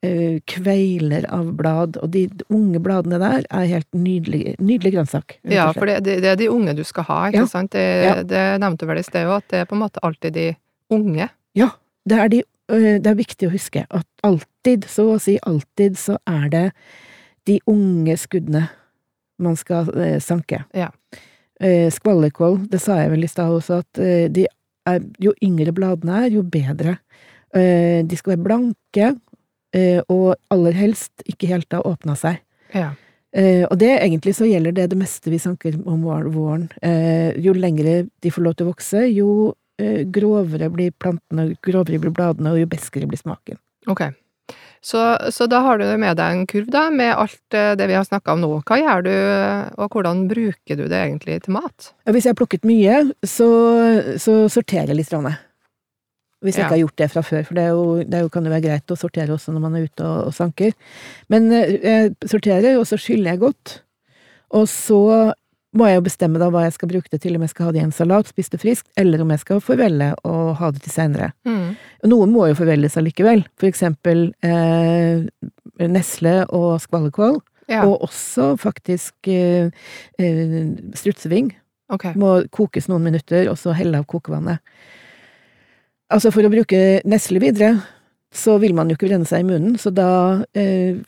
uh, 0.04 0.38
kveiler 0.50 1.26
av 1.32 1.52
blad, 1.56 1.96
og 2.02 2.10
de 2.12 2.24
unge 2.52 2.80
bladene 2.82 3.20
der 3.22 3.44
er 3.54 3.68
helt 3.70 3.88
nydelig, 3.96 4.56
nydelig 4.58 4.94
grønnsak. 4.96 5.36
Ja, 5.48 5.68
for 5.76 5.86
det, 5.88 6.00
det, 6.08 6.24
er 6.32 6.36
de 6.40 6.50
unge 6.52 6.74
du 6.76 6.82
skal 6.84 7.06
ha, 7.08 7.20
ikke 7.30 7.44
Ja. 7.44 7.46
sant? 7.46 7.70
Det, 7.72 7.84
Ja. 8.04 8.16
det 8.22 8.42
nevnte 8.60 8.84
du 8.84 8.86
vel 8.90 8.98
i 8.98 9.06
sted 9.06 9.26
òg, 9.26 9.36
at 9.44 9.48
det 9.48 9.60
er 9.62 9.64
på 9.70 9.76
en 9.78 9.84
måte 9.84 10.02
alltid 10.02 10.32
de 10.34 10.48
unge. 10.90 11.28
Ja, 11.54 11.70
det 12.08 12.18
er, 12.18 12.28
de, 12.28 12.42
øh, 12.70 12.98
det 13.00 13.06
er 13.06 13.14
viktig 13.14 13.48
å 13.48 13.54
huske 13.54 13.86
at 13.90 14.06
alltid, 14.22 14.84
så 14.90 15.14
å 15.14 15.20
si 15.20 15.38
alltid, 15.46 15.96
så 15.96 16.18
er 16.26 16.48
det 16.50 16.72
de 17.48 17.60
unge 17.70 18.16
skuddene 18.20 18.66
man 19.42 19.56
skal 19.58 19.90
eh, 19.98 20.18
sanke. 20.22 20.64
Ja. 20.74 20.90
Eh, 21.60 21.90
skvallerkål, 21.92 22.64
det 22.70 22.80
sa 22.82 22.98
jeg 23.00 23.12
vel 23.12 23.26
i 23.26 23.30
stad 23.30 23.52
også, 23.54 23.80
at 23.84 24.02
eh, 24.02 24.26
de 24.32 24.46
er, 24.88 25.00
jo 25.22 25.34
yngre 25.44 25.74
bladene 25.74 26.24
er, 26.24 26.34
jo 26.34 26.44
bedre. 26.46 26.98
Eh, 27.54 28.02
de 28.06 28.18
skal 28.18 28.34
være 28.34 28.44
blanke, 28.46 29.14
eh, 29.74 30.00
og 30.12 30.34
aller 30.54 30.76
helst 30.78 31.24
ikke 31.30 31.50
helt 31.50 31.74
ha 31.74 31.82
åpna 31.86 32.16
seg. 32.18 32.40
Ja. 32.74 32.92
Eh, 33.34 33.64
og 33.66 33.78
det 33.80 33.90
egentlig 33.96 34.36
så 34.38 34.46
gjelder 34.46 34.74
det 34.76 34.88
det 34.92 34.98
meste 34.98 35.30
vi 35.32 35.42
sanker 35.42 35.78
om 35.90 36.06
våren. 36.06 36.68
Eh, 36.82 37.34
jo 37.42 37.54
lengre 37.56 38.04
de 38.22 38.34
får 38.34 38.46
lov 38.46 38.58
til 38.58 38.68
å 38.68 38.74
vokse, 38.74 39.06
jo 39.10 39.52
grovere 39.74 40.68
blir 40.70 40.92
plantene, 41.02 41.48
grovere 41.58 41.98
blir 41.98 42.12
bladene, 42.14 42.52
og 42.52 42.60
jo 42.60 42.66
beskere 42.70 43.08
blir 43.10 43.18
smaken. 43.18 43.58
Ok. 43.90 44.04
Så, 44.84 45.00
så 45.32 45.46
da 45.48 45.62
har 45.64 45.78
du 45.80 45.86
med 45.96 46.18
deg 46.20 46.34
en 46.34 46.42
kurv, 46.50 46.66
da, 46.68 46.82
med 46.92 47.14
alt 47.16 47.56
eh, 47.56 47.70
det 47.80 47.86
vi 47.88 47.96
har 47.96 48.04
snakka 48.04 48.34
om 48.34 48.42
nå. 48.42 48.50
Hva 48.68 48.76
gjør 48.82 49.06
du, 49.06 49.12
og 49.80 49.94
hvordan 49.96 50.26
bruker 50.28 50.76
du 50.76 50.84
det 50.92 50.98
egentlig 51.06 51.38
til 51.46 51.54
mat? 51.56 51.86
Hvis 52.04 52.26
jeg 52.28 52.34
har 52.34 52.40
plukket 52.42 52.68
mye, 52.68 52.98
så, 53.24 53.48
så 54.20 54.34
sorterer 54.52 54.92
jeg 54.92 54.98
litt. 55.00 55.08
Grann. 55.14 55.30
Hvis 56.44 56.58
jeg 56.58 56.66
Ja. 56.66 56.68
ikke 56.68 56.76
har 56.76 56.82
gjort 56.82 57.00
det 57.00 57.08
fra 57.14 57.22
før, 57.24 57.46
for 57.48 57.56
det, 57.56 57.64
jo, 57.72 57.84
det 58.04 58.20
jo, 58.26 58.28
kan 58.28 58.44
jo 58.44 58.52
være 58.52 58.66
greit 58.66 58.92
å 58.92 58.98
sortere 59.00 59.32
også 59.32 59.54
når 59.54 59.62
man 59.64 59.78
er 59.78 59.86
ute 59.88 60.04
og, 60.04 60.26
og 60.28 60.34
sanker. 60.36 60.76
Men 61.32 61.48
eh, 61.56 61.72
jeg 61.80 62.12
sorterer, 62.28 62.76
og 62.76 62.84
så 62.90 63.00
skyller 63.00 63.32
jeg 63.32 63.40
godt. 63.46 63.78
Og 64.54 64.68
så 64.68 65.00
må 65.74 65.88
jeg 65.88 65.98
jo 65.98 66.04
bestemme 66.06 66.40
da 66.40 66.50
hva 66.54 66.64
jeg 66.66 66.76
skal 66.76 66.90
bruke 66.92 67.10
det 67.10 67.20
til, 67.24 67.36
om 67.36 67.44
jeg 67.44 67.52
skal 67.52 67.68
ha 67.68 67.74
det 67.74 67.80
i 67.82 67.86
en 67.86 67.94
salat, 67.94 68.30
spise 68.30 68.54
det 68.54 68.60
friskt, 68.62 68.86
eller 69.00 69.24
om 69.24 69.32
jeg 69.34 69.42
skal 69.42 69.62
forvelle 69.64 70.12
og 70.26 70.54
ha 70.60 70.70
det 70.74 70.84
til 70.84 70.94
seinere. 70.94 71.32
Mm. 71.48 71.74
Noe 72.12 72.28
må 72.30 72.46
jo 72.50 72.58
forvelles 72.58 72.96
allikevel, 73.00 73.44
for 73.60 73.70
eksempel 73.70 74.28
eh, 74.46 75.26
nesle 75.82 76.38
og 76.50 76.78
skvallerkål, 76.84 77.40
Ja, 77.64 77.86
og 77.88 78.02
også 78.04 78.58
faktisk 78.60 79.28
eh, 79.32 79.70
eh, 80.20 80.56
strutseving 80.92 81.54
Okay. 81.92 82.14
må 82.16 82.38
kokes 82.52 82.88
noen 82.88 83.04
minutter, 83.04 83.44
og 83.52 83.58
så 83.60 83.74
helle 83.76 84.00
av 84.00 84.06
kokevannet. 84.08 84.62
Altså 86.12 86.30
for 86.32 86.46
å 86.46 86.52
bruke 86.52 87.02
nesle 87.08 87.42
videre, 87.42 87.74
så 88.34 88.56
vil 88.58 88.74
man 88.74 88.90
jo 88.90 88.96
ikke 88.96 89.08
brenne 89.08 89.28
seg 89.28 89.44
i 89.44 89.46
munnen, 89.46 89.76
så 89.78 89.92
da 89.94 90.08
eh, 90.58 90.98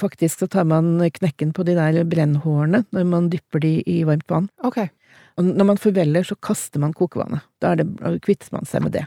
faktisk 0.00 0.42
så 0.42 0.48
tar 0.50 0.66
man 0.68 0.96
knekken 1.12 1.52
på 1.56 1.64
de 1.68 1.76
der 1.76 2.00
brennhårene 2.08 2.84
når 2.94 3.08
man 3.08 3.28
dypper 3.32 3.62
de 3.62 3.74
i 3.84 4.00
varmt 4.08 4.28
vann. 4.32 4.48
Ok. 4.64 4.86
Og 5.38 5.46
når 5.46 5.68
man 5.72 5.80
forveller, 5.80 6.24
så 6.26 6.36
kaster 6.40 6.80
man 6.82 6.94
kokevannet. 6.96 7.44
Da 7.60 7.72
er 7.72 7.82
det, 7.82 7.88
kvitter 8.24 8.54
man 8.56 8.68
seg 8.68 8.84
med 8.84 8.96
det. 8.96 9.04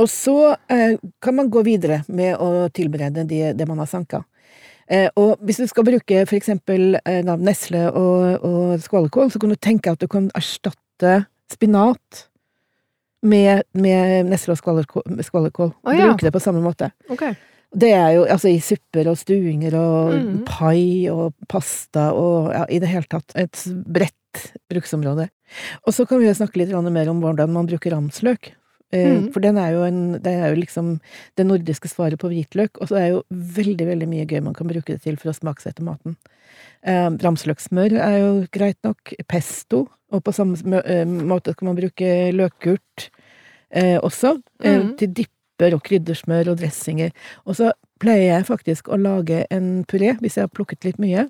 Og 0.00 0.08
så 0.12 0.54
eh, 0.72 0.96
kan 1.24 1.36
man 1.36 1.52
gå 1.52 1.62
videre 1.66 2.02
med 2.08 2.36
å 2.40 2.68
tilberede 2.72 3.24
det, 3.28 3.54
det 3.56 3.68
man 3.68 3.80
har 3.80 3.88
sanka. 3.90 4.22
Eh, 4.88 5.08
og 5.18 5.40
hvis 5.44 5.60
du 5.60 5.66
skal 5.68 5.86
bruke 5.88 6.24
for 6.28 6.38
eksempel 6.38 6.98
nesle 7.42 7.88
og, 7.90 8.44
og 8.46 8.84
skålekål, 8.84 9.32
så 9.32 9.40
kan 9.42 9.52
du 9.52 9.60
tenke 9.60 9.92
at 9.92 10.00
du 10.00 10.08
kan 10.10 10.30
erstatte 10.36 11.18
spinat 11.52 12.26
med, 13.26 13.62
med 13.74 14.30
nesle 14.30 14.54
og 14.56 14.60
skvallerkål. 14.60 15.72
Oh, 15.84 15.92
ja. 15.94 16.08
Bruke 16.10 16.26
det 16.28 16.32
på 16.36 16.42
samme 16.42 16.62
måte. 16.64 16.90
Okay. 17.12 17.34
Det 17.76 17.90
er 17.92 18.12
jo 18.14 18.26
altså 18.30 18.48
i 18.48 18.60
supper 18.62 19.08
og 19.10 19.18
stuinger 19.20 19.74
og 19.76 20.12
Mhm. 20.14 20.44
pai 20.48 21.08
og 21.12 21.34
pasta 21.50 22.12
og 22.16 22.52
ja, 22.54 22.64
i 22.70 22.78
det 22.80 22.88
hele 22.88 23.08
tatt 23.10 23.34
et 23.36 23.64
bredt 23.84 24.14
bruksområde. 24.70 25.28
Og 25.86 25.92
så 25.94 26.06
kan 26.08 26.20
vi 26.20 26.26
jo 26.28 26.36
snakke 26.36 26.56
litt 26.62 26.70
mer 26.92 27.08
om 27.10 27.20
hvordan 27.20 27.50
man 27.52 27.66
bruker 27.66 27.90
ramsløk. 27.92 28.52
Eh, 28.92 29.06
Mhm. 29.18 29.32
For 29.32 29.40
den 29.40 29.58
er 29.58 29.72
jo 29.72 29.82
en, 29.82 30.12
det 30.22 30.32
er 30.32 30.54
jo 30.54 30.60
liksom 30.62 31.00
det 31.36 31.46
nordiske 31.46 31.88
svaret 31.90 32.18
på 32.18 32.28
hvitløk, 32.30 32.78
og 32.80 32.88
så 32.88 32.96
er 32.96 33.00
det 33.00 33.12
jo 33.16 33.22
veldig, 33.34 33.86
veldig 33.86 34.08
mye 34.08 34.26
gøy 34.26 34.40
man 34.42 34.54
kan 34.54 34.68
bruke 34.68 34.86
det 34.94 35.02
til 35.02 35.16
for 35.16 35.30
å 35.30 35.34
smaksette 35.34 35.82
maten. 35.82 36.16
Eh, 36.84 37.10
ramsløksmør 37.10 37.98
er 37.98 38.18
jo 38.20 38.46
greit 38.52 38.78
nok. 38.84 39.12
Pesto, 39.28 39.88
og 40.12 40.22
på 40.22 40.32
samme 40.32 40.54
eh, 40.86 41.04
måte 41.04 41.54
kan 41.56 41.66
man 41.66 41.76
bruke 41.76 42.30
løkgurt 42.32 43.10
eh, 43.76 43.98
også, 44.00 44.34
eh, 44.64 44.78
Mhm. 44.80 44.96
til 44.98 45.08
dipper 45.20 45.74
og 45.76 45.82
kryddersmør 45.84 46.50
og 46.52 46.58
dressinger. 46.60 47.12
Og 47.46 47.56
så 47.60 47.70
pleier 48.00 48.32
jeg 48.36 48.46
faktisk 48.48 48.88
å 48.88 48.98
lage 49.00 49.44
en 49.50 49.84
puré, 49.84 50.16
hvis 50.20 50.36
jeg 50.36 50.42
har 50.48 50.52
plukket 50.52 50.84
litt 50.84 50.98
mye. 50.98 51.28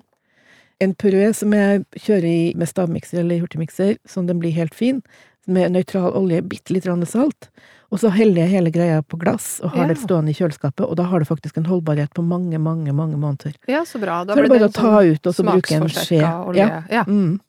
En 0.79 0.93
puré 0.93 1.33
som 1.35 1.51
jeg 1.55 1.85
kjører 1.97 2.27
i 2.27 2.53
med 2.55 2.67
stavmikser 2.69 3.19
eller 3.23 3.39
hurtigmikser, 3.41 3.97
sånn 4.07 4.27
den 4.27 4.39
blir 4.39 4.53
helt 4.53 4.75
fin, 4.75 5.01
med 5.47 5.71
nøytral 5.71 6.11
olje, 6.13 6.41
bitte 6.43 6.73
litt 6.75 6.83
salt. 7.07 7.47
Og 7.89 7.99
så 7.99 8.11
heller 8.11 8.43
jeg 8.43 8.49
hele 8.49 8.69
greia 8.71 9.01
på 9.01 9.17
glass 9.17 9.61
og 9.63 9.71
har 9.71 9.87
det 9.87 9.97
stående 9.97 10.29
i 10.29 10.33
kjøleskapet, 10.35 10.83
og 10.89 10.97
da 10.97 11.03
har 11.03 11.19
det 11.19 11.27
faktisk 11.29 11.55
en 11.57 11.63
holdbarhet 11.63 12.13
på 12.13 12.21
mange, 12.21 12.59
mange, 12.59 12.91
mange 12.93 13.15
måneder. 13.15 13.55
Ja, 13.67 13.83
så 13.85 13.97
bra. 13.99 14.25
Da 14.25 14.33
Så 14.35 14.39
er 14.39 14.41
det 14.43 14.49
bare 14.51 14.67
å 14.69 14.73
ta 14.73 14.81
sånn 14.99 15.13
ut 15.13 15.27
og 15.27 15.33
så 15.33 15.43
bruke 15.47 15.71
en 15.71 15.87
skje. 15.87 16.21
olje. 16.45 16.67
Ja. 16.67 16.83
Ja. 16.91 17.03
Mm. 17.05 17.39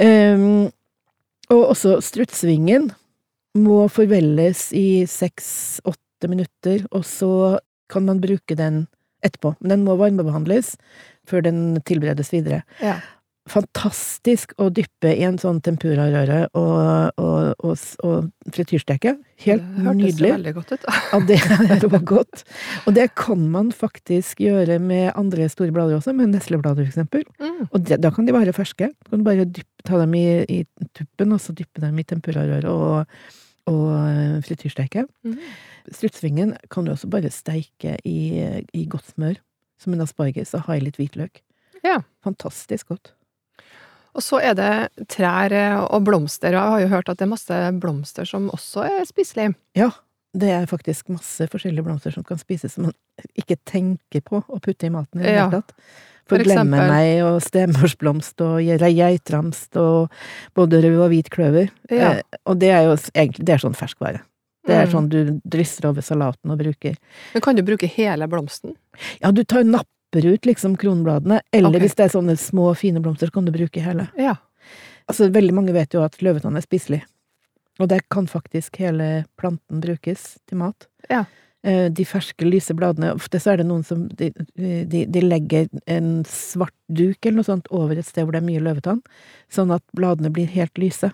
Um, 0.00 0.72
og 1.52 1.68
også 1.76 2.00
strutsvingen 2.02 2.90
må 3.58 3.84
forvelles 3.92 4.70
i 4.76 5.04
seks-åtte 5.08 6.30
minutter, 6.30 6.86
og 6.90 7.04
så 7.06 7.32
kan 7.92 8.06
man 8.08 8.22
bruke 8.22 8.56
den 8.56 8.86
etterpå. 9.22 9.56
Men 9.60 9.76
den 9.76 9.88
må 9.88 9.96
varmebehandles 10.00 10.76
før 11.28 11.44
den 11.46 11.82
tilberedes 11.86 12.32
videre. 12.32 12.62
Ja. 12.82 13.00
Fantastisk 13.50 14.52
å 14.62 14.68
dyppe 14.70 15.10
i 15.18 15.24
en 15.26 15.34
sånn 15.42 15.58
tempurarøre 15.66 16.44
og, 16.54 16.76
og, 17.18 17.64
og, 17.66 17.86
og 18.06 18.52
frityrsteke. 18.54 19.16
Helt 19.42 19.64
det 19.66 19.82
hørtes 19.82 19.98
nydelig. 19.98 20.30
veldig 20.36 20.52
godt 20.60 20.74
ut. 20.76 20.86
Ja, 21.10 21.20
det 21.26 21.38
er 21.42 21.88
var 21.90 22.04
godt. 22.06 22.44
Og 22.86 22.94
det 22.94 23.08
kan 23.18 23.42
man 23.50 23.72
faktisk 23.74 24.44
gjøre 24.46 24.78
med 24.82 25.10
andre 25.18 25.50
store 25.50 25.74
blader 25.74 25.98
også, 25.98 26.14
med 26.14 26.30
nesleblader 26.36 26.84
for 26.84 26.94
eksempel. 26.94 27.26
Mm. 27.42 27.66
Og 27.68 27.82
det, 27.82 27.98
da 28.04 28.14
kan 28.14 28.30
de 28.30 28.36
være 28.36 28.54
ferske. 28.54 28.92
Du 29.02 29.16
kan 29.16 29.26
bare 29.26 29.48
dyppe, 29.50 29.86
ta 29.90 29.98
dem 29.98 30.14
i, 30.14 30.26
i 30.46 30.62
tuppen, 30.94 31.34
og 31.34 31.42
så 31.42 31.54
dyppe 31.58 31.82
dem 31.82 31.98
i 31.98 32.06
tempurarøre 32.06 32.70
og, 32.70 33.18
og 33.70 34.42
frityrsteike. 34.46 35.04
frityrsteke. 35.06 35.06
Mm. 35.24 35.38
Strutsvingen 35.92 36.52
kan 36.70 36.84
du 36.86 36.92
også 36.92 37.08
bare 37.10 37.30
steike 37.30 37.96
i, 38.06 38.18
i 38.74 38.84
godt 38.90 39.12
smør, 39.14 39.38
som 39.82 39.92
en 39.96 40.04
asparges, 40.04 40.54
og 40.54 40.66
ha 40.68 40.76
i 40.78 40.84
litt 40.84 40.98
hvitløk. 41.00 41.40
Ja. 41.82 42.00
Fantastisk 42.22 42.88
godt. 42.92 43.12
Og 44.14 44.22
så 44.22 44.38
er 44.44 44.54
det 44.54 44.70
trær 45.08 45.52
eh, 45.56 45.78
og 45.88 46.04
blomster, 46.04 46.52
og 46.52 46.60
jeg 46.60 46.72
har 46.74 46.80
jo 46.84 46.90
hørt 46.92 47.08
at 47.08 47.18
det 47.18 47.24
er 47.26 47.30
masse 47.32 47.60
blomster 47.80 48.28
som 48.28 48.50
også 48.52 48.84
er 48.84 49.06
spiselige. 49.08 49.54
Ja, 49.78 49.88
det 50.36 50.50
er 50.52 50.66
faktisk 50.68 51.08
masse 51.12 51.46
forskjellige 51.48 51.84
blomster 51.86 52.12
som 52.14 52.24
kan 52.24 52.38
spises 52.40 52.74
som 52.76 52.90
man 52.90 52.94
ikke 53.40 53.56
tenker 53.68 54.20
på 54.24 54.42
å 54.48 54.60
putte 54.64 54.86
i 54.88 54.92
maten 54.92 55.20
i 55.20 55.24
det 55.26 55.34
Ja. 55.34 55.46
hele 55.48 55.62
tatt. 55.62 55.74
For 56.30 56.38
For 56.38 56.46
glemme 56.46 56.78
meg 56.88 57.22
og 57.26 57.40
stemorsblomst 57.42 58.40
og 58.46 58.60
geitramst 58.62 59.76
og 59.80 60.12
både 60.54 60.82
rød 60.84 61.00
og 61.02 61.08
hvit 61.12 61.30
kløver. 61.34 61.70
Ja. 61.90 62.12
Eh, 62.18 62.38
og 62.46 62.60
det 62.62 62.70
er 62.70 62.86
jo 62.86 62.94
egentlig 63.14 63.44
det 63.48 63.56
er 63.56 63.64
sånn 63.64 63.76
ferskvare. 63.76 64.22
Det 64.62 64.76
er 64.76 64.86
Mm. 64.86 64.92
sånn 64.92 65.08
du 65.10 65.40
drysser 65.42 65.88
over 65.88 66.00
salaten 66.02 66.50
og 66.52 66.58
bruker. 66.58 66.94
Men 67.34 67.42
kan 67.42 67.56
du 67.56 67.62
bruke 67.66 67.88
hele 67.90 68.28
blomsten? 68.30 68.76
Ja, 69.20 69.32
du 69.32 69.42
tar 69.42 69.64
napper 69.64 70.22
ut 70.24 70.42
liksom 70.46 70.76
kronbladene, 70.78 71.40
eller 71.52 71.68
okay. 71.70 71.80
hvis 71.80 71.96
det 71.96 72.04
er 72.06 72.12
sånne 72.14 72.36
små, 72.38 72.68
fine 72.76 73.00
blomster, 73.02 73.26
så 73.26 73.32
kan 73.32 73.44
du 73.44 73.50
bruke 73.50 73.82
hele. 73.82 74.08
Ja. 74.16 74.36
Altså, 75.08 75.26
veldig 75.34 75.52
mange 75.52 75.72
vet 75.74 75.92
jo 75.92 76.04
at 76.04 76.20
løvetann 76.22 76.56
er 76.56 76.62
spiselig. 76.62 77.02
Og 77.80 77.88
der 77.88 78.00
kan 78.08 78.26
faktisk 78.28 78.76
hele 78.78 79.24
planten 79.36 79.80
brukes 79.82 80.38
til 80.46 80.58
mat. 80.58 80.86
Ja. 81.10 81.24
Eh, 81.62 81.86
De 81.94 82.04
ferske, 82.08 82.46
lyse 82.46 82.74
bladene 82.74 83.12
Ofte 83.14 83.38
så 83.38 83.52
er 83.52 83.60
det 83.60 83.68
noen 83.68 83.84
som 83.86 84.08
de, 84.18 84.32
de, 84.58 85.04
de 85.06 85.20
legger 85.22 85.68
en 85.86 86.24
svart 86.26 86.74
duk 86.90 87.22
eller 87.22 87.38
noe 87.38 87.46
sånt 87.46 87.70
over 87.70 87.98
et 87.98 88.08
sted 88.08 88.26
hvor 88.26 88.34
det 88.34 88.42
er 88.42 88.48
mye 88.48 88.62
løvetann, 88.64 88.98
sånn 89.52 89.70
at 89.74 89.84
bladene 89.96 90.32
blir 90.34 90.50
helt 90.50 90.80
lyse. 90.82 91.12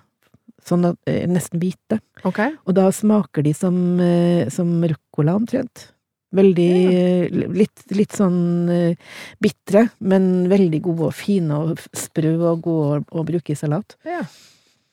Sånn 0.64 0.88
at 0.88 0.99
eh, 1.11 1.26
Nesten 1.28 1.61
hvite. 1.62 2.00
Okay. 2.26 2.57
Og 2.67 2.76
da 2.78 2.88
smaker 2.95 3.45
de 3.45 3.52
som, 3.57 3.76
eh, 4.02 4.49
som 4.52 4.73
ruccola 4.83 5.37
omtrent. 5.38 5.90
Veldig 6.35 6.69
ja. 6.69 7.47
litt, 7.57 7.87
litt 7.97 8.12
sånn 8.12 8.69
uh, 8.69 9.14
bitre, 9.40 9.87
men 10.05 10.45
veldig 10.50 10.81
gode 10.85 11.07
og 11.07 11.14
fine 11.17 11.57
og 11.57 11.81
sprø 11.97 12.35
og 12.50 12.67
gode 12.67 12.99
å, 12.99 13.05
å 13.17 13.25
bruke 13.25 13.55
i 13.55 13.57
salat. 13.57 13.97
Ja. 14.05 14.21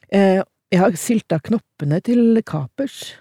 Uh, 0.07 0.39
jeg 0.71 0.79
har 0.79 0.95
sylta 0.99 1.41
knoppene 1.43 1.99
til 2.07 2.39
kapers. 2.47 3.17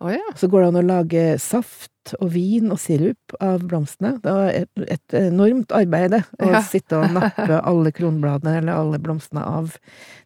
Å 0.00 0.10
ja. 0.14 0.22
Så 0.36 0.48
går 0.48 0.62
det 0.64 0.68
an 0.70 0.78
å 0.80 0.86
lage 0.88 1.22
saft 1.42 2.14
og 2.20 2.30
vin 2.32 2.70
og 2.72 2.78
sirup 2.80 3.34
av 3.44 3.60
blomstene. 3.68 4.14
Det 4.24 4.32
var 4.32 4.48
et, 4.56 4.70
et 4.96 5.16
enormt 5.20 5.74
arbeid. 5.76 6.14
Å 6.40 6.48
Ja. 6.54 6.62
sitte 6.64 6.96
og 7.02 7.12
nappe 7.12 7.58
alle 7.70 7.92
kronbladene 7.92 8.56
eller 8.62 8.80
alle 8.80 8.98
blomstene 9.02 9.44
av 9.44 9.74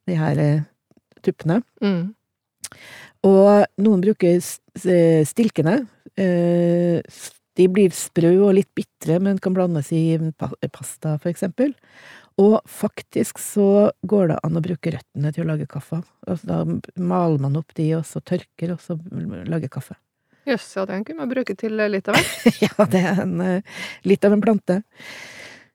de 0.07 0.15
her 0.21 0.39
eh, 0.39 0.61
tuppene. 1.27 1.59
Mm. 1.83 2.13
Og 3.27 3.65
noen 3.83 4.05
bruker 4.05 4.39
stilkene. 5.27 5.81
Eh, 6.17 7.01
De 7.55 7.69
blir 7.71 7.93
sprø 7.95 8.33
og 8.49 8.55
litt 8.57 8.71
bitre, 8.75 9.21
men 9.23 9.39
kan 9.39 9.55
blandes 9.55 9.93
i 9.95 10.17
pasta, 10.75 11.13
for 11.23 11.31
eksempel. 11.31 11.71
Og 12.43 12.57
faktisk 12.67 13.39
så 13.39 13.93
går 14.03 14.33
det 14.33 14.39
an 14.43 14.59
å 14.59 14.63
bruke 14.65 14.91
røttene 14.91 15.31
til 15.35 15.45
å 15.45 15.53
lage 15.53 15.69
kaffe 15.71 16.01
av. 16.01 16.09
Altså, 16.27 16.49
da 16.49 17.05
maler 17.13 17.39
man 17.45 17.61
opp 17.61 17.77
de, 17.79 17.93
og 17.99 18.03
så 18.09 18.23
tørker, 18.27 18.75
og 18.75 18.83
så 18.83 18.99
lager 19.47 19.71
kaffe. 19.71 19.95
Jøss, 20.45 20.67
ja, 20.77 20.85
den 20.89 21.07
kunne 21.07 21.23
man 21.23 21.31
bruke 21.31 21.55
til 21.57 21.79
litt 21.79 22.11
av 22.11 22.19
hvert. 22.19 22.59
Ja, 22.67 22.89
det 22.91 23.05
er 23.07 23.23
en, 23.23 23.39
eh, 23.41 23.79
litt 24.05 24.27
av 24.27 24.35
en 24.35 24.43
plante. 24.45 24.83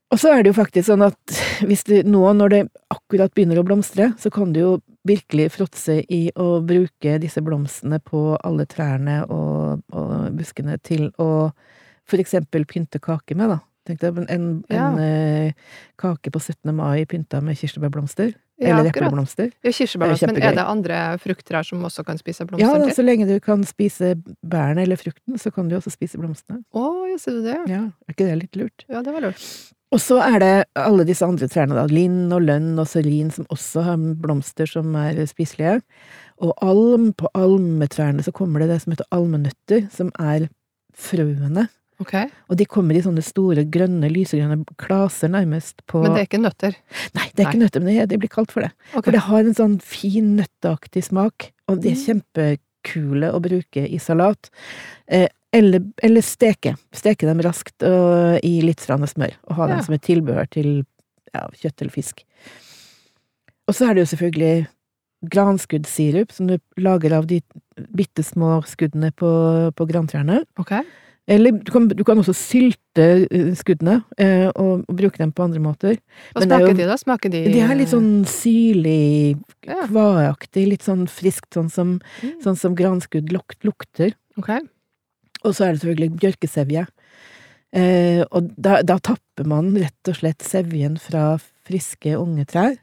Og 0.09 0.19
så 0.19 0.33
er 0.33 0.43
det 0.43 0.51
jo 0.51 0.57
faktisk 0.57 0.89
sånn 0.89 1.05
at 1.05 1.39
hvis 1.65 1.85
du 1.87 1.95
nå, 2.05 2.21
når 2.33 2.53
det 2.53 2.61
akkurat 2.91 3.33
begynner 3.33 3.61
å 3.61 3.65
blomstre, 3.65 4.11
så 4.19 4.31
kan 4.33 4.53
du 4.53 4.59
jo 4.59 4.71
virkelig 5.07 5.51
fråtse 5.55 5.99
i 6.11 6.21
å 6.35 6.59
bruke 6.65 7.17
disse 7.21 7.41
blomstene 7.45 8.01
på 8.03 8.33
alle 8.35 8.65
trærne 8.69 9.21
og, 9.31 9.85
og 9.93 10.33
buskene 10.37 10.77
til 10.83 11.07
å 11.21 11.51
for 12.09 12.21
eksempel 12.21 12.65
pynte 12.65 13.01
kake 13.01 13.37
med, 13.37 13.53
da. 13.53 13.59
Tenk 13.87 14.01
deg 14.03 14.17
en, 14.17 14.27
en, 14.29 14.47
Ja. 14.69 14.89
en 14.91 14.99
eh, 14.99 15.53
kake 15.97 16.31
på 16.31 16.39
17. 16.41 16.73
mai 16.75 17.05
pynta 17.09 17.41
med 17.41 17.57
kirsebærblomster. 17.57 18.33
Ja, 18.59 18.73
eller 18.75 18.89
epleblomster. 18.91 19.53
Ja, 19.63 19.71
kirsebærblomster. 19.71 20.33
men 20.33 20.43
er 20.43 20.55
det 20.57 20.65
andre 20.67 20.97
frukttrær 21.23 21.63
som 21.63 21.83
også 21.87 22.03
kan 22.05 22.17
spise 22.19 22.43
Ja, 22.43 22.45
blomster 22.51 22.83
da, 22.83 22.93
så 22.97 23.05
lenge 23.05 23.25
du 23.29 23.39
kan 23.39 23.63
spise 23.63 24.15
bærene 24.43 24.83
eller 24.83 24.99
frukten, 24.99 25.39
så 25.39 25.51
kan 25.55 25.69
du 25.69 25.77
også 25.77 25.93
spise 25.95 26.19
blomstene. 26.19 26.59
Å, 26.75 27.07
ja, 27.07 27.17
ser 27.17 27.39
du 27.39 27.43
det? 27.47 27.57
Ja, 27.71 27.85
er 27.87 28.13
ikke 28.17 28.27
det 28.27 28.39
litt 28.43 28.59
lurt? 28.59 28.85
Ja, 28.91 29.01
det 29.01 29.15
var 29.15 29.21
lurt. 29.29 29.45
Og 29.89 29.97
så 30.03 30.19
er 30.21 30.37
det 30.43 30.51
alle 30.77 31.05
disse 31.07 31.25
andre 31.25 31.47
trærne, 31.49 31.73
da. 31.73 31.87
Linn 31.89 32.27
og 32.35 32.43
lønn 32.45 32.75
og 32.77 32.85
serin, 32.91 33.31
som 33.33 33.47
også 33.49 33.81
har 33.87 33.97
blomster 34.21 34.69
som 34.69 34.91
er 34.99 35.17
spiselige. 35.25 35.79
Og 36.45 36.53
alm, 36.61 37.09
på 37.17 37.31
almetrærne 37.33 38.21
så 38.23 38.31
kommer 38.35 38.61
det 38.61 38.69
det 38.69 38.81
som 38.83 38.93
heter 38.93 39.07
almenøtter, 39.15 39.87
som 39.95 40.11
er 40.19 40.45
frøene. 40.93 41.69
Ok, 41.99 42.13
Og 42.47 42.55
de 42.55 42.65
kommer 42.65 42.95
i 42.95 43.01
sånne 43.03 43.19
store, 43.25 43.65
grønne, 43.67 44.07
lysegrønne 44.07 44.63
klaser 44.79 45.27
nærmest 45.33 45.81
på 45.85 45.99
Men 46.05 46.13
det 46.15 46.21
er 46.21 46.27
ikke 46.29 46.39
nøtter? 46.39 46.77
Nei, 47.17 47.25
det 47.35 47.43
er 47.43 47.49
ikke 47.49 47.59
nøtter, 47.65 47.83
men 47.83 47.97
det, 47.97 48.05
det 48.13 48.19
blir 48.21 48.31
kalt 48.31 48.53
for 48.55 48.63
det. 48.63 48.69
Okay. 48.93 49.01
For 49.09 49.11
det 49.17 49.23
har 49.25 49.39
en 49.43 49.57
sånn 49.57 49.75
fin, 49.83 50.29
nøtteaktig 50.37 51.03
smak, 51.09 51.49
og 51.67 51.81
de 51.83 51.91
er 51.91 51.97
Mm. 51.99 52.05
kjempekule 52.05 53.33
å 53.35 53.41
bruke 53.43 53.83
i 53.83 53.99
salat. 53.99 54.49
Eh, 55.11 55.27
eller, 55.51 55.83
eller 56.01 56.21
steke. 56.23 56.77
Steke 56.95 57.27
dem 57.27 57.41
raskt 57.43 57.83
og, 57.83 58.39
i 58.47 58.61
litt 58.63 58.79
strand 58.79 59.03
smør, 59.09 59.35
og 59.49 59.55
ha 59.57 59.67
Ja. 59.67 59.75
dem 59.75 59.83
som 59.83 59.93
et 59.95 60.01
tilbehør 60.07 60.49
til 60.49 60.85
ja, 61.33 61.47
kjøtt 61.59 61.81
eller 61.81 61.91
fisk. 61.91 62.23
Og 63.67 63.75
så 63.75 63.89
er 63.89 63.93
det 63.99 64.07
jo 64.07 64.15
selvfølgelig 64.15 64.67
granskuddsirup, 65.29 66.31
som 66.31 66.47
du 66.47 66.57
lager 66.79 67.13
av 67.17 67.27
de 67.27 67.41
bitte 67.93 68.23
små 68.23 68.63
skuddene 68.65 69.11
på, 69.11 69.29
på 69.75 69.87
grantrærne. 69.89 70.45
Ok. 70.57 70.71
Eller 71.29 71.51
du 71.61 71.69
kan, 71.71 71.85
du 71.87 72.01
kan 72.07 72.17
også 72.17 72.33
sylte 72.33 73.03
eh, 73.29 73.51
skuddene 73.59 73.99
eh, 74.17 74.47
og, 74.49 74.81
og 74.89 74.95
bruke 74.97 75.19
dem 75.21 75.29
på 75.35 75.43
andre 75.45 75.61
måter. 75.61 75.99
Hva 76.33 76.41
Men 76.41 76.47
er 76.47 76.49
smaker 76.57 76.71
jo- 76.73 76.77
de, 76.79 76.87
da? 76.89 76.97
Smaker 76.97 77.29
de 77.35 77.41
De 77.53 77.59
er 77.61 77.75
litt 77.77 77.91
sånn 77.93 78.09
syrlig, 78.25 79.37
Ja. 79.67 79.83
kvaaktig, 79.85 80.65
litt 80.71 80.81
sånn 80.87 81.05
friskt, 81.07 81.51
sånn 81.53 81.69
som, 81.69 81.99
Mm. 82.23 82.33
sånn 82.41 82.57
som 82.57 82.75
granskudd 82.75 83.29
lukt, 83.31 83.59
lukter. 83.63 84.15
Okay. 84.39 84.59
Og 85.45 85.53
så 85.53 85.67
er 85.67 85.73
det 85.73 85.81
selvfølgelig 85.83 86.19
bjørkesevje. 86.19 86.87
Eh, 87.71 88.23
og 88.31 88.49
da, 88.57 88.81
da 88.81 88.97
tapper 88.97 89.45
man 89.45 89.75
rett 89.77 90.09
og 90.09 90.15
slett 90.17 90.41
sevjen 90.41 90.97
fra 90.99 91.37
friske, 91.69 92.15
unge 92.17 92.45
trær. 92.49 92.77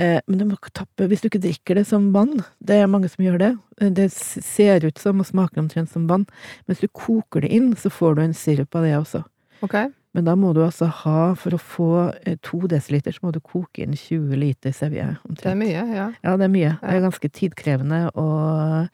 Eh, 0.00 0.18
men 0.26 0.40
du 0.40 0.46
må 0.48 0.56
tappe 0.72 1.06
hvis 1.10 1.20
du 1.20 1.28
ikke 1.28 1.42
drikker 1.44 1.76
det 1.80 1.86
som 1.90 2.08
vann. 2.14 2.38
Det 2.64 2.78
er 2.80 2.90
mange 2.90 3.10
som 3.12 3.24
gjør 3.24 3.38
det. 3.42 3.52
Eh, 3.80 3.92
Det 3.92 4.08
ser 4.12 4.86
ut 4.86 4.98
som 4.98 5.20
og 5.20 5.28
smaker 5.28 5.60
omtrent 5.60 5.92
som 5.92 6.08
vann. 6.08 6.26
Men 6.64 6.74
hvis 6.74 6.86
du 6.86 6.88
koker 6.88 7.44
det 7.44 7.52
inn, 7.52 7.74
så 7.76 7.92
får 7.92 8.16
du 8.16 8.22
en 8.24 8.36
sirup 8.36 8.74
av 8.74 8.86
det 8.88 8.96
også. 8.96 9.24
Okay. 9.62 9.90
Men 10.16 10.24
da 10.26 10.34
må 10.34 10.50
du 10.56 10.62
altså 10.64 10.88
ha, 11.04 11.34
for 11.38 11.54
å 11.54 11.60
få 11.60 11.90
eh, 12.26 12.38
to 12.42 12.64
desiliter, 12.66 13.14
så 13.14 13.28
må 13.28 13.32
du 13.34 13.38
koke 13.44 13.84
inn 13.84 13.92
20 13.94 14.34
liter 14.40 14.72
sevje. 14.74 15.04
Det 15.28 15.46
er 15.52 15.58
mye, 15.60 15.84
ja. 15.94 16.06
Ja, 16.24 16.32
det 16.40 16.48
er 16.48 16.50
mye. 16.56 16.72
Det 16.80 16.96
er 16.96 17.04
ganske 17.04 17.30
tidkrevende, 17.30 18.00
og, 18.18 18.88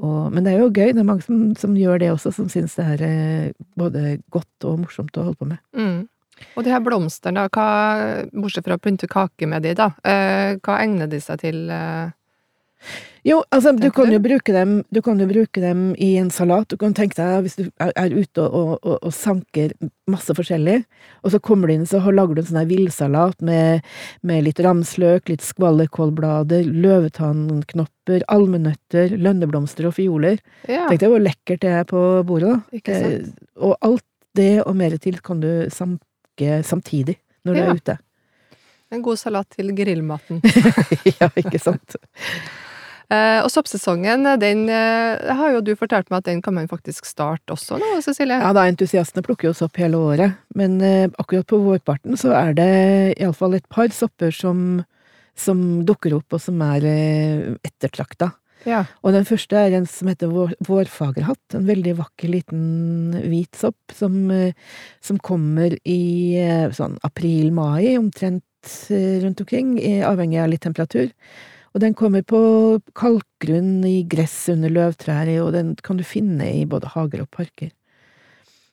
og 0.00 0.32
Men 0.32 0.46
det 0.46 0.54
er 0.54 0.62
jo 0.62 0.70
gøy. 0.70 0.94
Det 0.94 1.02
er 1.02 1.10
mange 1.10 1.26
som, 1.26 1.42
som 1.58 1.76
gjør 1.76 2.00
det 2.00 2.12
også, 2.14 2.32
som 2.38 2.48
syns 2.48 2.78
det 2.78 2.86
er 3.10 3.52
både 3.76 4.20
godt 4.32 4.70
og 4.70 4.80
morsomt 4.86 5.18
å 5.18 5.26
holde 5.28 5.40
på 5.42 5.50
med. 5.52 5.60
Mm. 5.76 6.00
Og 6.54 6.66
de 6.66 6.72
her 6.74 6.82
blomstene, 6.84 7.46
hva, 7.54 7.68
bortsett 8.32 8.66
fra 8.66 8.78
å 8.78 8.82
pynte 8.82 9.10
kake 9.10 9.48
med 9.50 9.66
de, 9.66 9.74
da, 9.78 9.92
eh, 10.06 10.58
hva 10.58 10.80
egner 10.82 11.10
de 11.10 11.20
seg 11.22 11.42
til? 11.44 11.64
Eh? 11.70 12.12
Jo, 13.24 13.38
altså, 13.54 13.72
du 13.72 13.86
kan 13.94 14.10
jo 14.12 14.18
bruke 14.20 14.52
dem 14.52 14.72
Du 14.92 15.00
kan 15.04 15.16
jo 15.20 15.24
bruke 15.24 15.60
dem 15.62 15.94
i 15.96 16.10
en 16.20 16.28
salat. 16.34 16.68
Du 16.68 16.76
kan 16.76 16.92
tenke 16.96 17.16
deg, 17.16 17.46
hvis 17.46 17.56
du 17.56 17.62
er, 17.80 18.12
ute 18.12 18.44
og, 18.44 18.74
og, 18.82 18.98
og 18.98 19.14
sanker 19.16 19.72
masse 20.10 20.36
forskjellig, 20.36 20.82
og 21.24 21.32
så 21.32 21.40
kommer 21.40 21.70
du 21.70 21.78
inn, 21.78 21.86
så 21.88 22.02
lager 22.12 22.36
du 22.36 22.42
en 22.42 22.50
sånn 22.50 22.68
villsalat 22.68 23.40
med, 23.40 23.86
med 24.20 24.44
litt 24.44 24.60
ramsløk, 24.60 25.32
litt 25.32 25.44
skvallerkålblader, 25.46 26.68
løvetannknopper, 26.84 28.26
almenøtter, 28.28 29.16
lønneblomster 29.16 29.88
og 29.88 29.96
fioler. 29.96 30.36
Ja, 30.68 30.90
Tenk 30.90 31.00
deg 31.00 31.14
hvor 31.14 31.24
lekkert 31.24 31.64
det 31.64 31.72
er 31.80 31.88
på 31.88 32.02
bordet, 32.28 32.58
da. 32.60 32.92
Eh, 32.92 33.32
og 33.64 33.78
alt 33.80 34.04
det 34.36 34.58
og 34.66 34.76
mer 34.76 34.98
til 35.00 35.16
kan 35.24 35.40
du 35.40 35.48
sanke 36.34 36.64
samtidig 36.64 37.18
når 37.44 37.54
du 37.54 37.60
er 37.60 37.74
ute. 37.74 37.98
En 38.92 39.02
god 39.02 39.16
salat 39.18 39.48
til 39.50 39.72
grillmaten. 39.74 40.40
ja, 41.20 41.28
ikke 41.36 41.58
sant? 41.58 41.96
Eh, 43.10 43.42
og 43.42 43.50
soppsesongen, 43.50 44.24
den 44.40 44.68
eh, 44.68 45.34
har 45.36 45.52
jo 45.52 45.60
du 45.60 45.74
fortalt 45.76 46.08
meg 46.10 46.22
at 46.22 46.28
den 46.28 46.40
kan 46.42 46.54
man 46.54 46.68
faktisk 46.68 47.04
starte 47.04 47.52
også 47.52 47.76
nå, 47.78 48.00
Cecilie? 48.00 48.38
Ja 48.40 48.52
da, 48.56 48.64
entusiastene 48.66 49.22
plukker 49.22 49.50
jo 49.50 49.54
sopp 49.54 49.76
hele 49.76 49.96
året, 49.98 50.38
men 50.54 50.80
eh, 50.80 51.10
akkurat 51.18 51.46
på 51.46 51.60
vårparten 51.60 52.16
så 52.16 52.32
er 52.32 52.54
det 52.56 52.70
iallfall 53.18 53.58
et 53.58 53.68
par 53.68 53.92
sopper 53.92 54.32
som, 54.32 54.84
som 55.36 55.84
dukker 55.84 56.16
opp, 56.16 56.32
og 56.32 56.40
som 56.40 56.62
er 56.64 56.88
eh, 56.88 57.52
ettertrakta. 57.66 58.32
Ja. 58.68 58.84
Og 59.04 59.14
den 59.14 59.26
første 59.28 59.58
er 59.60 59.76
en 59.76 59.86
som 59.88 60.08
heter 60.10 60.32
vår, 60.32 60.54
vårfagerhatt, 60.64 61.56
en 61.56 61.68
veldig 61.68 61.96
vakker 62.00 62.32
liten 62.32 63.16
hvit 63.28 63.56
sopp 63.58 63.94
som, 63.94 64.16
eh, 64.32 64.56
som 65.04 65.20
kommer 65.20 65.76
i 65.84 66.36
eh, 66.40 66.68
sånn 66.74 66.96
april-mai, 67.06 67.96
omtrent 68.00 68.44
eh, 68.88 69.20
rundt 69.24 69.44
omkring, 69.44 69.76
avhengig 70.08 70.40
av 70.42 70.50
litt 70.52 70.64
temperatur. 70.64 71.12
Og 71.74 71.82
den 71.82 71.96
kommer 71.98 72.22
på 72.22 72.40
kalkgrunn 72.96 73.82
i 73.88 74.04
gress 74.08 74.44
under 74.52 74.72
løvtrær, 74.72 75.30
og 75.42 75.52
den 75.56 75.74
kan 75.82 75.98
du 75.98 76.04
finne 76.06 76.46
i 76.62 76.62
både 76.70 76.92
hager 76.94 77.24
og 77.24 77.32
parker. 77.34 77.72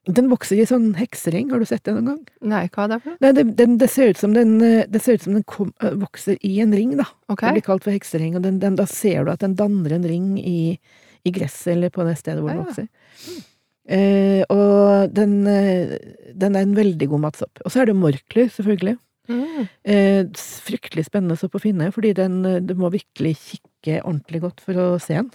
Den 0.09 0.31
vokser 0.31 0.57
i 0.57 0.65
sånn 0.65 0.95
heksering, 0.97 1.51
har 1.53 1.61
du 1.61 1.67
sett 1.69 1.83
det 1.85 1.93
noen 1.93 2.07
gang? 2.09 2.21
Nei, 2.49 2.63
hva 2.73 2.87
er 2.87 2.93
det 2.95 2.97
for? 3.03 3.17
Nei, 3.21 3.31
det, 3.37 3.43
den, 3.59 3.75
det 3.77 3.89
ser 3.93 4.09
ut 4.09 4.17
som 4.17 4.33
den, 4.33 4.55
eh, 4.65 4.87
det 4.89 5.01
ser 5.05 5.19
ut 5.19 5.27
som 5.27 5.35
den 5.37 5.43
kom, 5.45 5.69
eh, 5.83 5.93
vokser 6.01 6.39
i 6.41 6.55
en 6.63 6.73
ring, 6.73 6.95
da. 6.97 7.05
Okay. 7.29 7.51
Det 7.51 7.59
blir 7.59 7.67
kalt 7.67 7.85
for 7.85 7.93
heksering, 7.93 8.33
og 8.39 8.41
den, 8.47 8.57
den, 8.63 8.79
da 8.79 8.87
ser 8.89 9.27
du 9.27 9.31
at 9.35 9.43
den 9.45 9.53
danner 9.59 9.93
en 9.93 10.07
ring 10.09 10.31
i, 10.41 10.73
i 11.21 11.33
gresset 11.35 11.75
eller 11.75 11.93
på 11.93 12.07
det 12.07 12.15
stedet 12.17 12.41
hvor 12.41 12.49
den 12.49 12.63
Ja, 12.63 12.65
ja. 12.65 12.71
vokser. 12.71 13.45
Eh, 13.91 14.41
og 14.53 15.13
den, 15.13 15.35
eh, 15.51 15.93
den 16.37 16.57
er 16.57 16.65
en 16.65 16.75
veldig 16.77 17.07
god 17.11 17.23
matsopp. 17.27 17.61
Og 17.65 17.73
så 17.73 17.83
er 17.83 17.91
det 17.91 17.97
morkler, 17.99 18.49
selvfølgelig. 18.53 18.95
Mm. 19.29 19.67
Eh, 19.85 20.23
fryktelig 20.65 21.05
spennende 21.07 21.37
sopp 21.39 21.59
å 21.59 21.61
finne, 21.61 21.91
fordi 21.93 22.15
den, 22.17 22.41
du 22.65 22.73
må 22.79 22.89
virkelig 22.93 23.35
kikke 23.37 24.01
ordentlig 24.01 24.41
godt 24.47 24.65
for 24.65 24.81
å 24.81 24.87
se 25.01 25.19
den. 25.19 25.29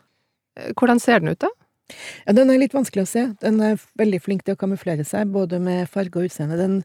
Hvordan 0.74 0.98
ser 1.02 1.20
den 1.22 1.34
ut, 1.34 1.42
da? 1.44 1.52
Ja, 2.26 2.32
den 2.34 2.50
er 2.50 2.58
litt 2.58 2.74
vanskelig 2.74 3.06
å 3.06 3.10
se. 3.10 3.28
Den 3.42 3.60
er 3.62 3.78
veldig 3.98 4.22
flink 4.24 4.46
til 4.46 4.56
å 4.56 4.60
kamuflere 4.60 5.06
seg, 5.06 5.30
både 5.34 5.60
med 5.62 5.86
farge 5.92 6.18
og 6.18 6.26
utseende. 6.30 6.58
Den, 6.58 6.80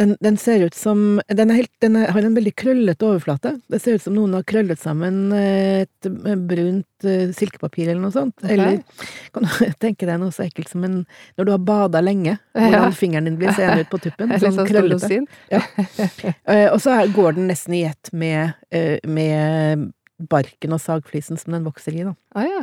den, 0.00 0.16
den 0.24 0.36
ser 0.40 0.64
ut 0.66 0.74
som 0.74 1.20
Den, 1.28 1.52
helt, 1.54 1.70
den 1.84 1.96
er, 2.00 2.08
har 2.10 2.24
en 2.26 2.34
veldig 2.34 2.52
krøllete 2.58 3.06
overflate. 3.06 3.52
Det 3.70 3.78
ser 3.82 3.98
ut 3.98 4.02
som 4.02 4.16
noen 4.16 4.34
har 4.34 4.46
krøllet 4.48 4.80
sammen 4.82 5.30
eh, 5.36 5.84
et 5.84 6.08
eh, 6.08 6.34
brunt 6.50 7.06
eh, 7.06 7.30
silkepapir 7.36 7.92
eller 7.92 8.02
noe 8.02 8.14
sånt. 8.14 8.34
Okay. 8.42 8.56
Eller 8.56 8.80
kan 9.34 9.46
du 9.46 9.54
tenke 9.84 10.08
deg 10.08 10.18
noe 10.22 10.34
så 10.34 10.46
ekkelt 10.48 10.72
som 10.72 10.82
en 10.88 10.98
Når 11.38 11.46
du 11.46 11.54
har 11.54 11.62
bada 11.62 12.02
lenge, 12.02 12.38
Ja. 12.56 12.66
hvordan 12.66 12.98
fingeren 12.98 13.30
din 13.30 13.38
blir 13.38 13.54
seende 13.54 13.86
ut 13.86 13.92
på 13.92 14.02
tuppen. 14.02 14.34
Sånn 14.42 14.58
sånn 14.58 14.70
krøllete. 14.70 15.22
Eh, 16.52 16.68
og 16.72 16.78
så 16.82 16.94
går 17.14 17.36
den 17.36 17.46
nesten 17.50 17.74
i 17.76 17.84
ett 17.86 18.10
med, 18.16 18.56
med 19.06 19.90
barken 20.30 20.74
og 20.74 20.80
sagflisen 20.82 21.38
som 21.38 21.54
den 21.54 21.66
vokser 21.66 21.94
i, 21.94 22.04
da. 22.06 22.14
Ah, 22.34 22.46
ja. 22.48 22.62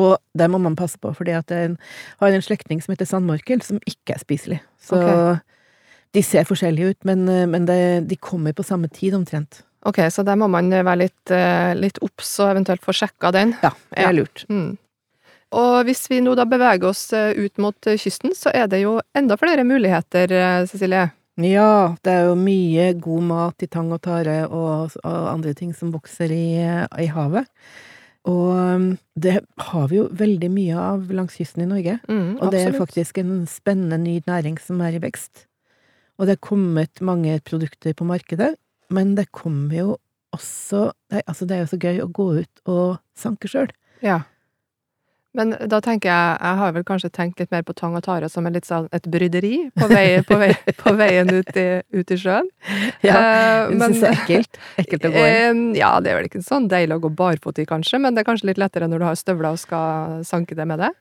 Og 0.00 0.16
det 0.34 0.48
må 0.50 0.60
man 0.62 0.76
passe 0.78 0.98
på, 1.00 1.12
fordi 1.16 1.36
at 1.36 1.50
den 1.52 1.76
har 2.22 2.34
en 2.34 2.44
slektning 2.44 2.82
som 2.82 2.94
heter 2.94 3.08
sandmorkel, 3.08 3.62
som 3.62 3.82
ikke 3.88 4.16
er 4.16 4.22
spiselig. 4.22 4.60
Så 4.82 4.98
okay. 4.98 5.42
de 6.16 6.24
ser 6.26 6.48
forskjellige 6.48 6.94
ut, 6.94 7.00
men, 7.08 7.28
eh, 7.28 7.46
men 7.50 7.68
det, 7.70 7.80
de 8.10 8.18
kommer 8.18 8.56
på 8.56 8.66
samme 8.66 8.90
tid 8.92 9.16
omtrent. 9.18 9.62
Ok, 9.84 10.00
så 10.10 10.24
der 10.24 10.38
må 10.40 10.48
man 10.48 10.72
være 10.72 10.96
litt, 11.02 11.34
eh, 11.34 11.74
litt 11.76 12.00
obs 12.04 12.38
og 12.40 12.54
eventuelt 12.54 12.84
få 12.84 12.94
sjekka 12.96 13.34
den. 13.36 13.52
Ja, 13.62 13.74
det 13.92 14.08
er 14.08 14.16
lurt. 14.16 14.46
Mm. 14.48 14.72
Og 15.54 15.84
hvis 15.86 16.06
vi 16.10 16.20
nå 16.24 16.34
da 16.38 16.46
beveger 16.48 16.88
oss 16.90 17.06
eh, 17.14 17.36
ut 17.36 17.60
mot 17.62 17.90
eh, 17.90 17.98
kysten, 18.00 18.34
så 18.36 18.52
er 18.54 18.66
det 18.70 18.82
jo 18.82 18.98
enda 19.16 19.36
flere 19.38 19.66
muligheter, 19.66 20.32
eh, 20.32 20.64
Cecilie. 20.70 21.08
Ja, 21.42 21.94
det 22.06 22.12
er 22.12 22.28
jo 22.28 22.36
mye 22.38 22.92
god 23.02 23.26
mat 23.26 23.64
i 23.66 23.68
tang 23.70 23.90
og 23.94 24.04
tare 24.06 24.44
og, 24.46 24.94
og 25.02 25.24
andre 25.32 25.54
ting 25.58 25.72
som 25.74 25.90
vokser 25.94 26.30
i, 26.30 26.46
i 27.02 27.08
havet. 27.10 27.50
Og 28.24 28.94
det 29.20 29.34
har 29.68 29.88
vi 29.90 29.98
jo 29.98 30.06
veldig 30.16 30.48
mye 30.52 30.76
av 30.80 31.10
langs 31.12 31.36
kysten 31.36 31.64
i 31.66 31.68
Norge. 31.68 31.98
Mm, 32.08 32.38
Og 32.40 32.52
det 32.54 32.62
er 32.64 32.76
faktisk 32.78 33.18
en 33.20 33.44
spennende 33.50 33.98
ny 34.00 34.20
næring 34.26 34.56
som 34.60 34.80
er 34.80 34.96
i 34.96 35.02
vekst. 35.02 35.44
Og 36.18 36.26
det 36.26 36.36
er 36.38 36.46
kommet 36.48 37.02
mange 37.04 37.36
produkter 37.44 37.92
på 37.92 38.06
markedet, 38.08 38.54
men 38.90 39.14
det 39.18 39.30
kommer 39.32 39.74
jo 39.76 39.96
også 40.34 40.88
Nei, 41.12 41.20
altså 41.30 41.46
det 41.46 41.54
er 41.54 41.60
jo 41.62 41.70
så 41.70 41.78
gøy 41.78 42.00
å 42.02 42.10
gå 42.10 42.24
ut 42.40 42.62
og 42.66 42.96
sanke 43.14 43.46
sjøl. 43.50 43.70
Ja. 44.02 44.22
Men 45.34 45.54
da 45.70 45.80
tenker 45.82 46.10
jeg, 46.10 46.34
jeg 46.38 46.58
har 46.60 46.74
vel 46.76 46.84
kanskje 46.86 47.10
tenkt 47.14 47.40
litt 47.42 47.50
mer 47.50 47.64
på 47.66 47.74
tang 47.76 47.96
og 47.98 48.04
tare 48.06 48.28
som 48.30 48.46
litt 48.46 48.68
sånn 48.68 48.86
et 48.94 49.06
bryderi 49.10 49.68
på, 49.74 49.88
vei, 49.90 50.04
på, 50.28 50.38
vei, 50.38 50.52
på 50.78 50.94
veien 50.98 51.30
ut 51.34 51.50
i, 51.58 51.68
ut 51.94 52.14
i 52.14 52.18
sjøen. 52.20 52.50
Ja, 53.04 53.16
hun 53.68 53.80
du 53.80 53.86
syns 53.88 54.02
det 54.02 54.10
er 54.12 54.20
ekkelt? 54.20 54.60
Ekkelt 54.80 55.08
å 55.08 55.14
gå 55.14 55.24
i? 55.24 55.32
Uh, 55.50 55.62
Ja, 55.78 55.96
det 56.02 56.12
er 56.12 56.20
vel 56.20 56.28
ikke 56.30 56.44
sånn 56.44 56.68
deilig 56.70 57.00
å 57.00 57.04
gå 57.06 57.10
barfot 57.18 57.58
i, 57.58 57.66
kanskje, 57.68 58.00
men 58.02 58.14
det 58.14 58.22
er 58.22 58.28
kanskje 58.30 58.52
litt 58.52 58.60
lettere 58.62 58.88
når 58.90 59.02
du 59.02 59.08
har 59.08 59.18
støvler 59.18 59.56
og 59.56 59.60
skal 59.62 60.22
sanke 60.26 60.56
det 60.56 60.68
med 60.70 60.82
det. 60.84 60.92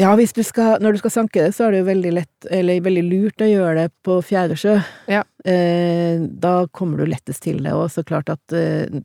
Ja, 0.00 0.14
du 0.16 0.42
skal, 0.46 0.78
når 0.80 0.96
du 0.96 1.02
skal 1.02 1.12
sanke 1.12 1.42
det, 1.44 1.52
så 1.52 1.66
er 1.66 1.74
det 1.74 1.82
jo 1.82 1.88
veldig 1.90 2.12
lett, 2.16 2.46
eller 2.48 2.80
veldig 2.86 3.02
lurt 3.04 3.42
å 3.44 3.48
gjøre 3.50 3.74
det 3.82 3.90
på 4.06 4.16
fjæresjø. 4.24 4.78
Ja. 5.12 5.26
Uh, 5.44 6.24
da 6.40 6.54
kommer 6.72 7.02
du 7.02 7.10
lettest 7.10 7.44
til 7.44 7.60
det, 7.66 7.74
og 7.76 7.90
så 7.92 8.04
klart 8.06 8.32
at 8.32 8.56
eh, 8.56 9.02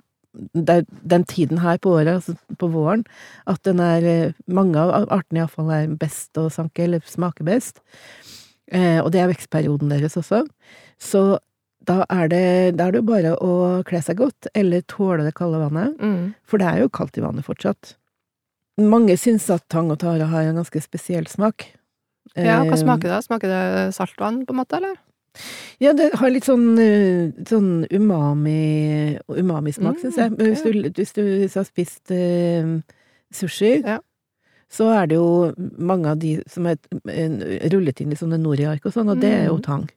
det 0.54 0.76
er 0.80 0.86
den 1.15 1.24
tiden 1.30 1.62
her 1.63 1.78
på 1.82 1.95
året, 1.98 2.19
altså 2.19 2.36
på 2.60 2.69
våren, 2.74 3.06
at 3.48 3.62
den 3.67 3.80
er 3.84 4.06
eh, 4.10 4.34
Mange 4.52 4.78
av 4.80 5.08
artene 5.13 5.43
iallfall 5.43 5.71
er 5.74 5.95
best 6.00 6.38
å 6.38 6.50
sanke, 6.54 6.84
eller 6.86 7.04
smaker 7.08 7.48
best. 7.48 7.82
Eh, 8.71 9.00
og 9.02 9.12
det 9.13 9.21
er 9.21 9.30
vekstperioden 9.32 9.91
deres 9.93 10.17
også. 10.19 10.43
Så 11.02 11.38
da 11.86 12.00
er 12.10 12.30
det, 12.32 12.45
da 12.80 12.88
er 12.88 12.95
det 12.95 13.02
jo 13.04 13.10
bare 13.12 13.36
å 13.38 13.54
kle 13.86 14.02
seg 14.02 14.17
godt, 14.17 14.50
eller 14.58 14.82
tåle 14.89 15.26
det 15.28 15.36
kalde 15.38 15.62
vannet. 15.62 15.95
Mm. 16.02 16.34
For 16.50 16.62
det 16.62 16.67
er 16.71 16.84
jo 16.84 16.89
kaldt 16.89 17.19
i 17.19 17.24
vannet 17.26 17.45
fortsatt. 17.45 17.95
Mange 18.82 19.15
syns 19.21 19.45
at 19.54 19.63
tang 19.71 19.91
og 19.93 20.02
tare 20.02 20.28
har 20.32 20.50
en 20.50 20.58
ganske 20.60 20.82
spesiell 20.84 21.28
smak. 21.32 21.69
Ja, 22.36 22.63
hva 22.65 22.74
Eh, 22.74 22.82
smaker 22.82 23.12
det? 23.13 23.21
Smaker 23.24 23.48
det 23.48 23.93
saltvann, 23.95 24.41
på 24.45 24.52
en 24.52 24.60
måte, 24.60 24.82
eller? 24.82 24.98
Ja, 25.80 25.93
det 25.93 26.12
har 26.15 26.30
litt 26.30 26.45
sånn, 26.48 26.78
eh, 26.80 27.32
sånn 27.50 27.86
umami, 27.91 29.17
umamismak, 29.28 29.98
Mm, 29.98 30.02
syns 30.02 30.17
jeg. 30.17 30.32
Hvis 30.32 30.63
du, 30.63 30.89
hvis 30.89 31.13
du 31.13 31.60
har 31.60 31.65
spist 31.67 32.12
uh, 32.12 32.82
sushi, 33.34 33.84
Ja. 33.86 34.00
så 34.69 34.89
er 35.04 35.08
det 35.08 35.15
jo 35.15 35.54
mange 35.78 36.08
av 36.08 36.19
de 36.19 36.41
som 36.48 36.65
er 36.67 36.78
eh, 37.08 37.69
rullet 37.71 38.02
inn 38.02 38.12
i 38.12 38.15
sånne 38.15 38.39
noriark 38.41 38.86
og 38.86 38.93
sånn, 38.93 39.10
og 39.12 39.19
det 39.21 39.32
er 39.34 39.45
jo 39.48 39.58
Mm. 39.58 39.63
tang. 39.63 39.89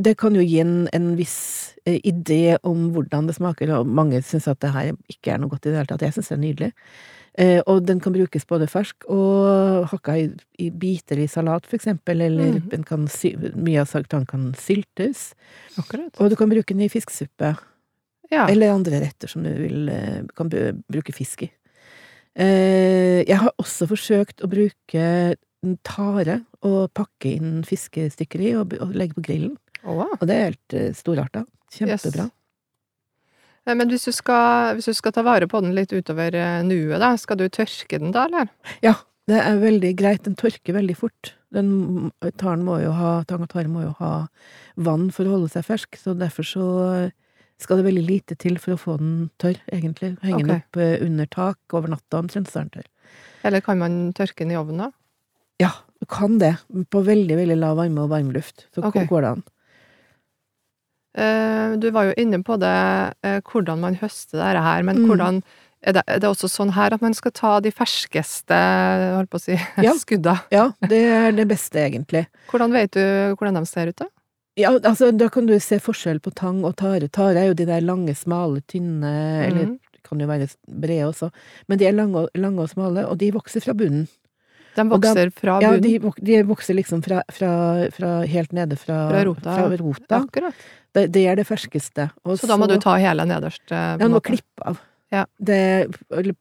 Det 0.00 0.16
kan 0.16 0.34
jo 0.34 0.42
gi 0.42 0.60
en, 0.60 0.88
en 0.92 1.16
viss 1.16 1.74
idé 1.86 2.56
om 2.62 2.92
hvordan 2.92 3.26
det 3.26 3.34
smaker, 3.34 3.70
og 3.80 3.86
mange 3.86 4.20
syns 4.22 4.46
at 4.46 4.60
det 4.60 4.70
her 4.72 4.92
ikke 5.10 5.32
er 5.34 5.38
noe 5.38 5.48
godt 5.50 5.66
i 5.66 5.70
det 5.70 5.76
hele 5.78 5.86
tatt. 5.86 6.00
Jeg 6.02 6.12
syns 6.14 6.28
det 6.28 6.36
er 6.38 6.42
nydelig. 6.44 6.72
Eh, 7.38 7.60
og 7.70 7.84
den 7.86 8.00
kan 8.02 8.14
brukes 8.14 8.46
både 8.50 8.66
fersk 8.66 9.04
og 9.14 9.86
hakka 9.92 10.16
i, 10.18 10.24
i 10.58 10.70
biter 10.74 11.20
i 11.22 11.28
salat, 11.30 11.68
for 11.70 11.78
eksempel, 11.78 12.24
eller 12.26 12.56
den 12.72 12.82
kan 12.86 13.06
mye 13.54 13.84
av 13.84 14.08
tang 14.10 14.26
kan 14.26 14.48
syltes. 14.58 15.32
Akkurat. 15.78 16.10
Og 16.18 16.32
du 16.32 16.36
kan 16.38 16.50
bruke 16.50 16.74
den 16.74 16.82
i 16.88 16.90
fiskesuppe, 16.90 17.54
Ja. 18.32 18.46
eller 18.48 18.74
andre 18.74 19.00
retter 19.06 19.30
som 19.30 19.46
du 19.46 19.52
vil, 19.54 19.88
eh, 19.88 20.24
kan 20.36 20.50
bruke 20.50 21.14
fisk 21.14 21.46
i. 21.46 21.52
Eh, 22.34 23.22
jeg 23.22 23.38
har 23.38 23.54
også 23.58 23.86
forsøkt 23.86 24.42
å 24.42 24.50
bruke 24.50 25.36
tare 25.82 26.40
og 26.62 26.92
pakke 26.94 27.36
inn 27.36 27.62
fiskestykker 27.66 28.42
i 28.42 28.52
og, 28.58 28.74
legge 28.94 29.14
på 29.14 29.24
grillen. 29.30 29.56
Oh, 29.84 29.94
wow. 29.94 30.10
Og 30.20 30.26
det 30.26 30.34
er 30.34 30.50
helt 30.50 30.96
storarta. 30.98 31.46
Kjempebra. 31.70 32.26
Yes. 32.26 32.37
Eh, 33.68 33.76
Men 33.76 33.92
hvis 33.92 34.08
du, 34.08 34.14
skal, 34.16 34.78
hvis 34.78 34.88
du 34.88 34.96
skal 34.96 35.14
ta 35.14 35.24
vare 35.26 35.48
på 35.50 35.60
den 35.64 35.76
litt 35.76 35.92
utover 35.92 36.34
eh, 36.34 36.62
nuet, 36.66 36.98
da, 37.02 37.12
skal 37.20 37.40
du 37.40 37.46
tørke 37.52 38.00
den 38.00 38.14
da, 38.16 38.26
eller? 38.30 38.50
Ja, 38.84 38.96
det 39.28 39.42
er 39.44 39.60
veldig 39.60 39.92
greit. 40.00 40.24
Den 40.24 40.38
tørker 40.40 40.78
veldig 40.78 40.96
fort. 40.96 41.34
Den 41.54 42.10
tang 42.40 42.66
og 42.68 43.28
tare 43.28 43.68
må 43.68 43.84
jo 43.84 43.94
ha 44.00 44.12
vann 44.76 45.08
for 45.14 45.28
å 45.28 45.36
holde 45.36 45.52
seg 45.52 45.64
fersk, 45.68 45.96
så 46.00 46.16
derfor 46.16 46.44
så 46.44 46.66
skal 47.58 47.80
det 47.80 47.88
veldig 47.88 48.04
lite 48.06 48.36
til 48.38 48.58
for 48.62 48.76
å 48.76 48.80
få 48.80 48.96
den 49.00 49.14
tørr, 49.42 49.58
egentlig. 49.74 50.14
Henge 50.22 50.44
den 50.44 50.54
opp 50.60 50.78
eh, 50.78 50.96
under 51.04 51.26
tak 51.30 51.74
over 51.74 51.90
natta, 51.90 52.22
omtrent 52.22 52.50
så 52.50 52.60
er 52.60 52.68
den 52.68 52.74
tørr. 52.78 52.88
Eller 53.48 53.62
kan 53.64 53.80
man 53.80 53.98
tørke 54.16 54.44
den 54.44 54.54
i 54.54 54.58
ovnen, 54.60 54.86
da? 54.86 54.90
Ja, 55.58 55.72
du 55.98 56.06
kan 56.10 56.38
det. 56.38 56.54
På 56.92 57.02
veldig, 57.06 57.34
veldig 57.40 57.56
lav 57.58 57.78
varme 57.80 58.04
og 58.04 58.12
varmluft. 58.12 58.68
Så 58.74 58.84
okay. 58.86 59.08
går 59.10 59.24
det 59.24 59.32
an. 59.36 59.42
Eh, 61.18 61.76
Du 61.82 61.90
var 61.90 62.08
jo 62.08 62.14
inne 62.16 62.38
på 62.46 62.56
det, 62.62 63.14
eh, 63.26 63.40
hvordan 63.44 63.80
man 63.82 63.96
høster 64.00 64.38
dette 64.38 64.62
her, 64.62 64.82
men 64.86 64.96
Mm. 65.02 65.06
hvordan 65.08 65.42
er 65.82 65.92
det, 65.92 66.02
er 66.06 66.18
det 66.18 66.28
også 66.30 66.48
sånn 66.50 66.72
her 66.74 66.94
at 66.94 67.02
man 67.02 67.14
skal 67.14 67.30
ta 67.32 67.60
de 67.60 67.70
ferskeste 67.70 68.56
holdt 69.16 69.30
på 69.30 69.38
å 69.38 69.40
si, 69.42 69.56
Ja. 69.86 69.92
skudda? 69.94 70.36
Ja, 70.50 70.70
det 70.80 71.02
er 71.06 71.32
det 71.32 71.48
beste, 71.48 71.78
egentlig. 71.78 72.26
Hvordan 72.50 72.72
vet 72.72 72.92
du 72.92 73.34
hvordan 73.36 73.54
de 73.60 73.66
ser 73.66 73.88
ut, 73.92 73.96
da? 73.96 74.06
Ja, 74.58 74.70
altså, 74.78 75.12
da 75.16 75.28
kan 75.28 75.46
du 75.46 75.54
se 75.60 75.78
forskjell 75.78 76.18
på 76.20 76.32
tang 76.34 76.64
og 76.66 76.74
tare. 76.76 77.06
Tare 77.08 77.36
er 77.38 77.46
jo 77.52 77.54
de 77.54 77.64
der 77.66 77.80
lange, 77.80 78.14
smale, 78.18 78.60
tynne, 78.66 79.46
eller 79.46 79.66
Mhm. 79.66 79.78
det 79.94 80.02
kan 80.02 80.18
jo 80.18 80.26
være 80.26 80.48
brede 80.68 81.06
også, 81.12 81.30
men 81.68 81.78
de 81.78 81.86
er 81.86 81.92
lange 81.92 82.16
og, 82.24 82.28
lange 82.34 82.58
og 82.60 82.68
smale, 82.70 83.06
og 83.06 83.18
de 83.18 83.30
vokser 83.30 83.62
fra 83.62 83.72
bunnen. 83.74 84.08
De 84.78 84.88
vokser 84.94 85.30
fra 85.34 85.56
Ja, 85.64 85.72
de, 85.82 85.94
de 86.22 86.42
vokser 86.48 86.76
liksom 86.78 87.02
fra, 87.04 87.22
fra, 87.34 87.52
fra 87.94 88.12
helt 88.30 88.52
nede 88.56 88.76
fra, 88.80 88.98
Fra 89.12 89.24
rota. 89.28 89.56
Rota. 89.80 90.20
Akkurat. 90.22 90.54
Det, 90.94 91.08
det 91.14 91.24
er 91.28 91.36
det 91.40 91.46
ferskeste. 91.48 92.10
Og 92.24 92.38
Så 92.40 92.46
da 92.50 92.56
må 92.60 92.68
du 92.70 92.76
ta 92.82 92.94
hele 93.00 93.26
nederst? 93.28 93.64
eh, 93.70 93.76
Ja, 93.76 93.96
du 93.98 94.08
må 94.14 94.20
klippe 94.24 94.64
av. 94.64 94.78
Ja. 95.10 95.22
Det, 95.40 95.88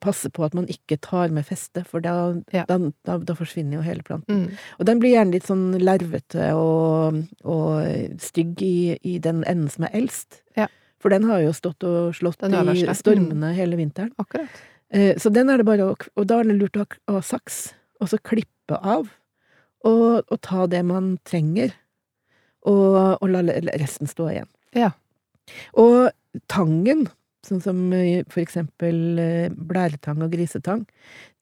passe 0.04 0.28
på 0.30 0.44
at 0.44 0.54
man 0.58 0.66
ikke 0.68 0.98
tar 1.00 1.30
med 1.32 1.46
feste, 1.48 1.86
for 1.88 2.02
da, 2.04 2.34
Ja. 2.52 2.66
da, 2.68 2.78
da, 3.08 3.18
da 3.18 3.34
forsvinner 3.34 3.78
jo 3.80 3.82
hele 3.86 4.04
planten. 4.04 4.42
Mm. 4.48 4.58
Og 4.80 4.86
den 4.90 5.00
blir 5.00 5.14
gjerne 5.16 5.32
litt 5.32 5.48
sånn 5.48 5.78
larvete 5.80 6.50
og, 6.60 7.22
og 7.48 8.20
stygg 8.20 8.60
i, 8.62 8.98
i 9.08 9.18
den 9.24 9.44
enden 9.48 9.70
som 9.72 9.86
er 9.88 9.96
eldst. 9.96 10.42
Ja. 10.60 10.68
For 11.00 11.14
den 11.14 11.24
har 11.30 11.40
jo 11.46 11.54
stått 11.56 11.84
og 11.88 12.12
slått 12.18 12.42
i 12.44 12.52
stormene 12.52 12.96
stormene 12.98 13.54
hele 13.56 13.78
vinteren. 13.80 14.12
Akkurat. 14.20 14.50
Eh, 14.92 15.16
Så 15.20 15.32
den 15.32 15.50
er 15.50 15.58
det 15.62 15.66
bare 15.68 15.84
å 15.92 15.96
Og 16.16 16.28
da 16.28 16.40
er 16.40 16.44
det 16.48 16.56
lurt 16.60 16.76
å 16.76 16.84
ha, 16.84 16.88
å 17.08 17.14
ha 17.20 17.22
saks, 17.22 17.74
og 18.02 18.12
så 18.12 18.20
klippe 18.22 18.78
av, 18.78 19.10
og, 19.88 20.24
og 20.28 20.40
ta 20.46 20.66
det 20.70 20.84
man 20.88 21.16
trenger, 21.28 21.74
og, 22.68 23.22
og 23.22 23.30
la 23.32 23.44
resten 23.80 24.10
stå 24.10 24.32
igjen. 24.32 24.50
Ja. 24.76 24.92
Og 25.80 26.10
tangen, 26.52 27.06
sånn 27.48 27.62
som 27.64 27.80
for 28.28 28.42
eksempel 28.44 29.22
eh, 29.22 29.54
blæretang 29.54 30.24
og 30.26 30.34
grisetang, 30.34 30.84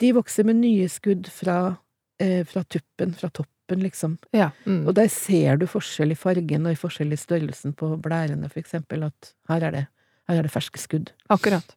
de 0.04 0.12
vokser 0.16 0.46
med 0.48 0.62
nye 0.62 0.90
skudd 0.92 1.30
fra, 1.34 1.78
eh, 2.22 2.44
fra 2.48 2.66
tuppen, 2.70 3.16
fra 3.18 3.32
toppen, 3.34 3.82
liksom. 3.82 4.20
Ja. 4.36 4.52
Mm. 4.68 4.84
Og 4.86 4.94
der 5.00 5.10
ser 5.14 5.58
du 5.62 5.66
forskjell 5.70 6.14
i 6.14 6.20
fargen 6.20 6.68
og 6.68 6.76
i 6.76 6.80
forskjell 6.80 7.16
i 7.16 7.20
størrelsen 7.20 7.74
på 7.80 7.96
blærene, 8.04 8.52
for 8.52 8.62
eksempel, 8.62 9.08
at 9.10 9.34
her 9.50 9.66
er 9.66 9.80
det, 9.80 9.88
her 10.30 10.40
er 10.42 10.46
det 10.46 10.54
ferske 10.54 10.82
skudd. 10.82 11.10
Akkurat. 11.34 11.76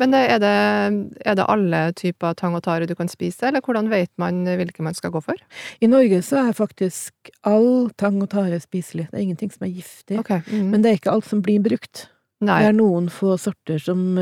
Men 0.00 0.14
er 0.16 0.40
det, 0.42 0.54
er 1.22 1.36
det 1.38 1.46
alle 1.52 1.82
typer 1.98 2.34
tang 2.38 2.56
og 2.58 2.64
tare 2.66 2.88
du 2.88 2.94
kan 2.98 3.10
spise, 3.10 3.46
eller 3.48 3.62
hvordan 3.64 3.90
vet 3.92 4.10
man 4.20 4.42
hvilke 4.46 4.82
man 4.84 4.96
skal 4.96 5.12
gå 5.14 5.22
for? 5.22 5.38
I 5.80 5.90
Norge 5.90 6.22
så 6.26 6.40
er 6.48 6.56
faktisk 6.58 7.30
all 7.46 7.92
tang 8.00 8.18
og 8.24 8.32
tare 8.32 8.58
spiselig. 8.62 9.06
Det 9.10 9.20
er 9.20 9.26
ingenting 9.26 9.52
som 9.54 9.68
er 9.68 9.74
giftig. 9.76 10.18
Okay. 10.22 10.42
Mm. 10.50 10.72
Men 10.72 10.82
det 10.82 10.90
er 10.90 10.98
ikke 11.00 11.14
alt 11.14 11.28
som 11.28 11.44
blir 11.44 11.62
brukt. 11.62 12.08
Nei. 12.42 12.58
Det 12.58 12.72
er 12.72 12.74
noen 12.74 13.06
få 13.12 13.36
sorter 13.38 13.78
som, 13.78 14.18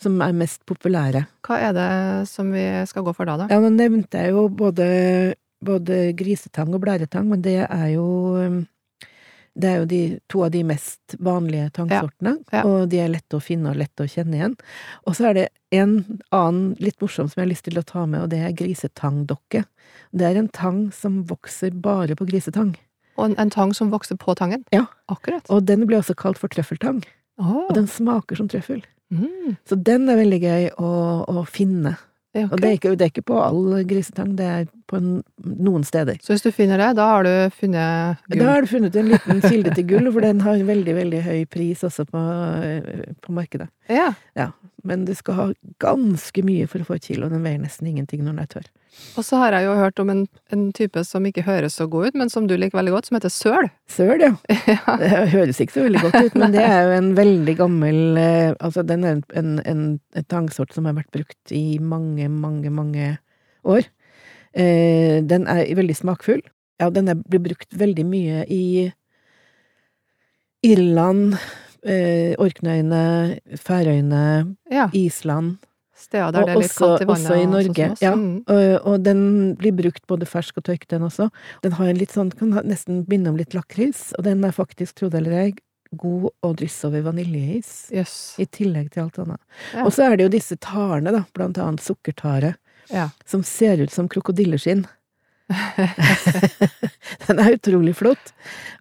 som 0.00 0.16
er 0.24 0.32
mest 0.36 0.62
populære. 0.68 1.26
Hva 1.44 1.58
er 1.66 1.76
det 1.76 1.90
som 2.30 2.48
vi 2.54 2.64
skal 2.88 3.04
gå 3.04 3.12
for 3.16 3.28
da, 3.28 3.42
da? 3.42 3.50
Ja, 3.52 3.60
nå 3.60 3.74
nevnte 3.74 4.22
jeg 4.24 4.32
jo 4.32 4.46
både, 4.48 4.88
både 5.64 6.00
grisetang 6.16 6.72
og 6.72 6.80
blæretang, 6.86 7.28
men 7.28 7.44
det 7.44 7.60
er 7.66 7.86
jo 7.92 8.06
det 9.58 9.68
er 9.68 9.76
jo 9.80 9.86
de, 9.90 10.00
to 10.30 10.44
av 10.46 10.52
de 10.54 10.60
mest 10.66 11.16
vanlige 11.18 11.70
tangsortene, 11.74 12.36
ja. 12.54 12.62
og 12.62 12.88
de 12.92 13.00
er 13.02 13.10
lette 13.10 13.38
å 13.38 13.42
finne 13.42 13.72
og 13.72 13.80
lette 13.80 14.04
å 14.04 14.10
kjenne 14.10 14.38
igjen. 14.38 14.54
Og 15.04 15.16
så 15.18 15.30
er 15.30 15.38
det 15.38 15.46
en 15.74 15.96
annen 16.34 16.76
litt 16.82 17.00
morsom 17.02 17.26
som 17.26 17.40
jeg 17.40 17.46
har 17.46 17.50
lyst 17.50 17.66
til 17.66 17.80
å 17.80 17.86
ta 17.86 18.04
med, 18.06 18.22
og 18.22 18.30
det 18.32 18.38
er 18.46 18.54
grisetangdokke. 18.58 19.64
Det 20.14 20.28
er 20.28 20.38
en 20.38 20.50
tang 20.54 20.84
som 20.94 21.24
vokser 21.28 21.74
bare 21.74 22.14
på 22.18 22.28
grisetang, 22.28 22.76
Og 23.18 23.24
en, 23.32 23.34
en 23.42 23.50
tang 23.50 23.72
som 23.74 23.90
vokser 23.90 24.14
på 24.14 24.34
tangen? 24.38 24.62
Ja. 24.70 24.84
Akkurat. 25.10 25.42
og 25.50 25.64
den 25.66 25.82
blir 25.88 25.98
også 25.98 26.14
kalt 26.14 26.38
for 26.38 26.48
trøffeltang, 26.48 27.02
Oh. 27.38 27.68
og 27.68 27.74
den 27.76 27.86
smaker 27.86 28.34
som 28.34 28.48
trøffel. 28.50 28.80
Mm. 29.14 29.56
Så 29.64 29.76
den 29.78 30.08
er 30.10 30.16
veldig 30.18 30.38
gøy 30.42 30.64
å, 30.82 30.88
å 31.30 31.44
finne. 31.46 31.92
Ja, 32.36 32.44
Og 32.44 32.60
det 32.60 32.68
er, 32.68 32.74
ikke, 32.76 32.90
det 32.98 33.06
er 33.06 33.10
ikke 33.12 33.24
på 33.30 33.38
all 33.40 33.78
grisetang, 33.88 34.34
det 34.36 34.46
er 34.46 34.66
på 34.90 34.98
en, 35.00 35.22
noen 35.40 35.84
steder. 35.86 36.18
Så 36.22 36.34
hvis 36.34 36.44
du 36.44 36.50
finner 36.52 36.80
det, 36.80 36.90
da 36.98 37.06
har 37.08 37.24
du 37.24 37.54
funnet 37.56 38.20
gull? 38.28 38.42
Da 38.42 38.50
har 38.52 38.66
du 38.66 38.68
funnet 38.70 38.98
en 39.00 39.08
liten 39.14 39.40
kilde 39.48 39.72
til 39.76 39.86
gull, 39.88 40.10
for 40.12 40.24
den 40.26 40.42
har 40.44 40.60
veldig, 40.68 40.94
veldig 41.00 41.22
høy 41.24 41.40
pris 41.50 41.84
også 41.88 42.04
på, 42.10 42.24
på 43.24 43.36
markedet. 43.36 43.70
Ja. 44.36 44.50
Men 44.84 45.06
du 45.08 45.14
skal 45.16 45.38
ha 45.38 45.46
ganske 45.82 46.44
mye 46.44 46.68
for 46.70 46.84
å 46.84 46.90
få 46.90 46.98
et 46.98 47.08
kilo, 47.08 47.30
den 47.32 47.44
veier 47.46 47.62
nesten 47.62 47.88
ingenting 47.90 48.22
når 48.22 48.36
den 48.36 48.44
er 48.44 48.52
tørr. 48.52 48.68
Og 49.18 49.24
så 49.26 49.38
har 49.40 49.54
jeg 49.54 49.66
jo 49.66 49.74
hørt 49.78 50.00
om 50.02 50.10
en, 50.12 50.22
en 50.54 50.64
type 50.76 51.02
som 51.06 51.26
ikke 51.28 51.44
høres 51.46 51.76
så 51.78 51.86
god 51.90 52.08
ut, 52.08 52.18
men 52.20 52.32
som 52.32 52.46
du 52.48 52.54
liker 52.58 52.78
veldig 52.78 52.94
godt, 52.94 53.08
som 53.08 53.18
heter 53.18 53.32
søl. 53.32 53.70
Søl, 53.90 54.22
ja. 54.22 54.32
ja. 54.72 54.96
Det 55.00 55.10
høres 55.34 55.60
ikke 55.62 55.76
så 55.76 55.86
veldig 55.86 56.02
godt 56.06 56.18
ut, 56.28 56.38
men 56.40 56.54
det 56.54 56.64
er 56.64 56.80
jo 56.86 56.96
en 56.96 57.12
veldig 57.18 57.56
gammel 57.58 58.20
eh, 58.20 58.50
Altså, 58.64 58.84
den 58.86 59.04
er 59.04 59.20
en, 59.38 59.58
en, 59.62 59.86
en 60.16 60.28
tangsort 60.30 60.74
som 60.74 60.88
har 60.88 60.96
vært 60.98 61.12
brukt 61.14 61.54
i 61.54 61.78
mange, 61.82 62.28
mange, 62.32 62.72
mange 62.74 63.16
år. 63.68 63.88
Eh, 64.56 65.18
den 65.28 65.46
er 65.50 65.68
veldig 65.78 65.96
smakfull. 65.96 66.42
Ja, 66.78 66.90
den 66.94 67.10
er, 67.10 67.18
blir 67.18 67.42
brukt 67.42 67.74
veldig 67.74 68.06
mye 68.06 68.44
i 68.54 68.64
Irland, 70.66 71.36
eh, 71.86 72.34
Orknøyene, 72.38 73.38
Færøyene, 73.58 74.56
ja. 74.72 74.88
Island. 74.92 75.58
Steder 75.98 76.32
der 76.32 76.40
Og 76.44 76.46
det 76.46 76.54
er 76.54 76.60
litt 76.62 76.74
kaldt 76.78 77.02
i 77.02 77.06
vannet. 77.08 77.26
også 77.26 77.34
i 77.34 77.38
og 77.38 77.42
sånn 77.42 77.54
Norge, 77.56 77.86
som 77.90 78.04
ja. 78.06 78.12
Mm. 78.14 78.34
Og, 78.54 78.86
og 78.92 79.00
den 79.06 79.22
blir 79.58 79.74
brukt 79.78 80.04
både 80.10 80.28
fersk 80.30 80.60
og 80.60 80.66
tørk, 80.68 80.84
den 80.92 81.06
også. 81.08 81.28
Den 81.64 81.74
har 81.78 81.90
en 81.90 81.98
litt 81.98 82.14
sånn, 82.14 82.30
kan 82.38 82.54
nesten 82.68 83.00
minne 83.10 83.32
om 83.32 83.38
litt 83.40 83.56
lakris, 83.56 84.12
og 84.18 84.24
den 84.28 84.44
er 84.46 84.54
faktisk, 84.54 84.94
tro 85.00 85.10
det 85.10 85.18
eller 85.22 85.34
ei, 85.42 85.48
god 85.98 86.28
å 86.44 86.52
drysse 86.54 86.84
over 86.86 87.02
vaniljeis. 87.08 87.72
Yes. 87.94 88.14
I 88.38 88.46
tillegg 88.46 88.92
til 88.94 89.06
alt 89.06 89.18
annet. 89.24 89.40
Ja. 89.74 89.86
Og 89.86 89.92
så 89.96 90.06
er 90.06 90.16
det 90.16 90.28
jo 90.28 90.34
disse 90.36 90.58
tarene, 90.60 91.14
da, 91.16 91.24
blant 91.34 91.58
annet 91.58 91.82
sukkertare, 91.84 92.54
Ja. 92.92 93.10
som 93.26 93.42
ser 93.44 93.82
ut 93.82 93.90
som 93.92 94.08
krokodilleskinn. 94.08 94.86
den 97.26 97.38
er 97.40 97.54
utrolig 97.56 97.94
flott, 97.96 98.32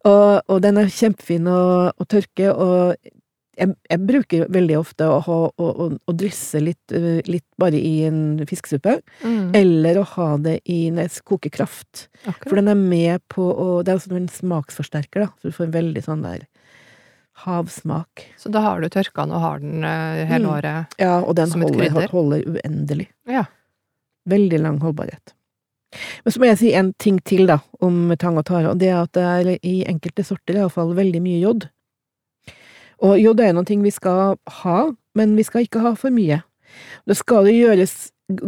og, 0.03 0.41
og 0.51 0.57
den 0.65 0.77
er 0.81 0.91
kjempefin 0.91 1.47
å, 1.47 1.59
å 1.95 2.07
tørke, 2.11 2.51
og 2.51 2.95
jeg, 3.57 3.73
jeg 3.89 3.99
bruker 4.07 4.45
veldig 4.53 4.75
ofte 4.79 5.07
å, 5.09 5.17
ha, 5.25 5.37
å, 5.49 5.67
å, 5.83 5.87
å 5.97 6.13
drysse 6.15 6.59
litt, 6.61 6.93
litt 7.27 7.45
bare 7.57 7.79
i 7.79 8.03
en 8.07 8.19
fiskesuppe, 8.47 8.99
Mm. 9.23 9.51
eller 9.57 9.97
å 10.01 10.05
ha 10.15 10.27
det 10.37 10.59
i 10.69 10.89
når 10.93 11.07
jeg 11.09 11.23
koker 11.25 11.49
kraft. 11.57 12.07
Akkurat. 12.25 12.47
For 12.49 12.55
den 12.61 12.67
er 12.69 12.75
med 12.79 13.21
på 13.33 13.47
å 13.49 13.83
Det 13.83 13.91
er 13.93 13.97
også 13.99 14.15
en 14.15 14.27
smaksforsterker, 14.29 15.25
da, 15.25 15.27
så 15.41 15.49
du 15.49 15.55
får 15.57 15.65
en 15.69 15.75
veldig 15.79 16.03
sånn 16.05 16.21
der 16.23 16.45
havsmak. 17.45 18.25
Så 18.37 18.49
da 18.49 18.61
har 18.65 18.81
du 18.81 18.89
tørka 18.89 19.25
den 19.25 19.33
og 19.37 19.41
har 19.43 19.59
den 19.59 19.83
hele 19.83 20.45
Mm. 20.47 20.51
året. 20.57 20.93
Ja, 20.97 21.19
og 21.21 21.35
den 21.35 21.51
holder, 21.51 22.07
holder 22.09 22.43
uendelig. 22.45 23.07
Ja. 23.27 23.45
Veldig 24.27 24.59
lang 24.61 24.79
holdbarhet. 24.79 25.33
Men 26.25 26.31
så 26.33 26.39
må 26.39 26.45
jeg 26.49 26.57
si 26.57 26.73
en 26.73 26.93
ting 26.99 27.19
til, 27.23 27.45
da, 27.47 27.59
om 27.79 28.13
tang 28.19 28.37
og 28.37 28.45
tare, 28.45 28.69
og 28.71 28.77
det 28.79 28.89
er 28.89 29.01
at 29.03 29.11
det 29.13 29.23
er 29.23 29.59
i 29.63 29.85
enkelte 29.87 30.25
sorter 30.25 30.55
iallfall 30.55 30.93
veldig 30.97 31.21
mye 31.21 31.39
jod. 31.39 31.69
Og 33.05 33.17
jo, 33.21 33.33
det 33.37 33.47
er 33.47 33.55
noen 33.57 33.67
ting 33.67 33.83
vi 33.85 33.93
skal 33.93 34.37
ha, 34.61 34.77
men 35.17 35.35
vi 35.37 35.45
skal 35.45 35.65
ikke 35.67 35.83
ha 35.83 35.93
for 35.99 36.13
mye. 36.13 36.41
Det 37.09 37.17
skal 37.17 37.47
jo 37.49 37.55
gjøres, 37.55 37.95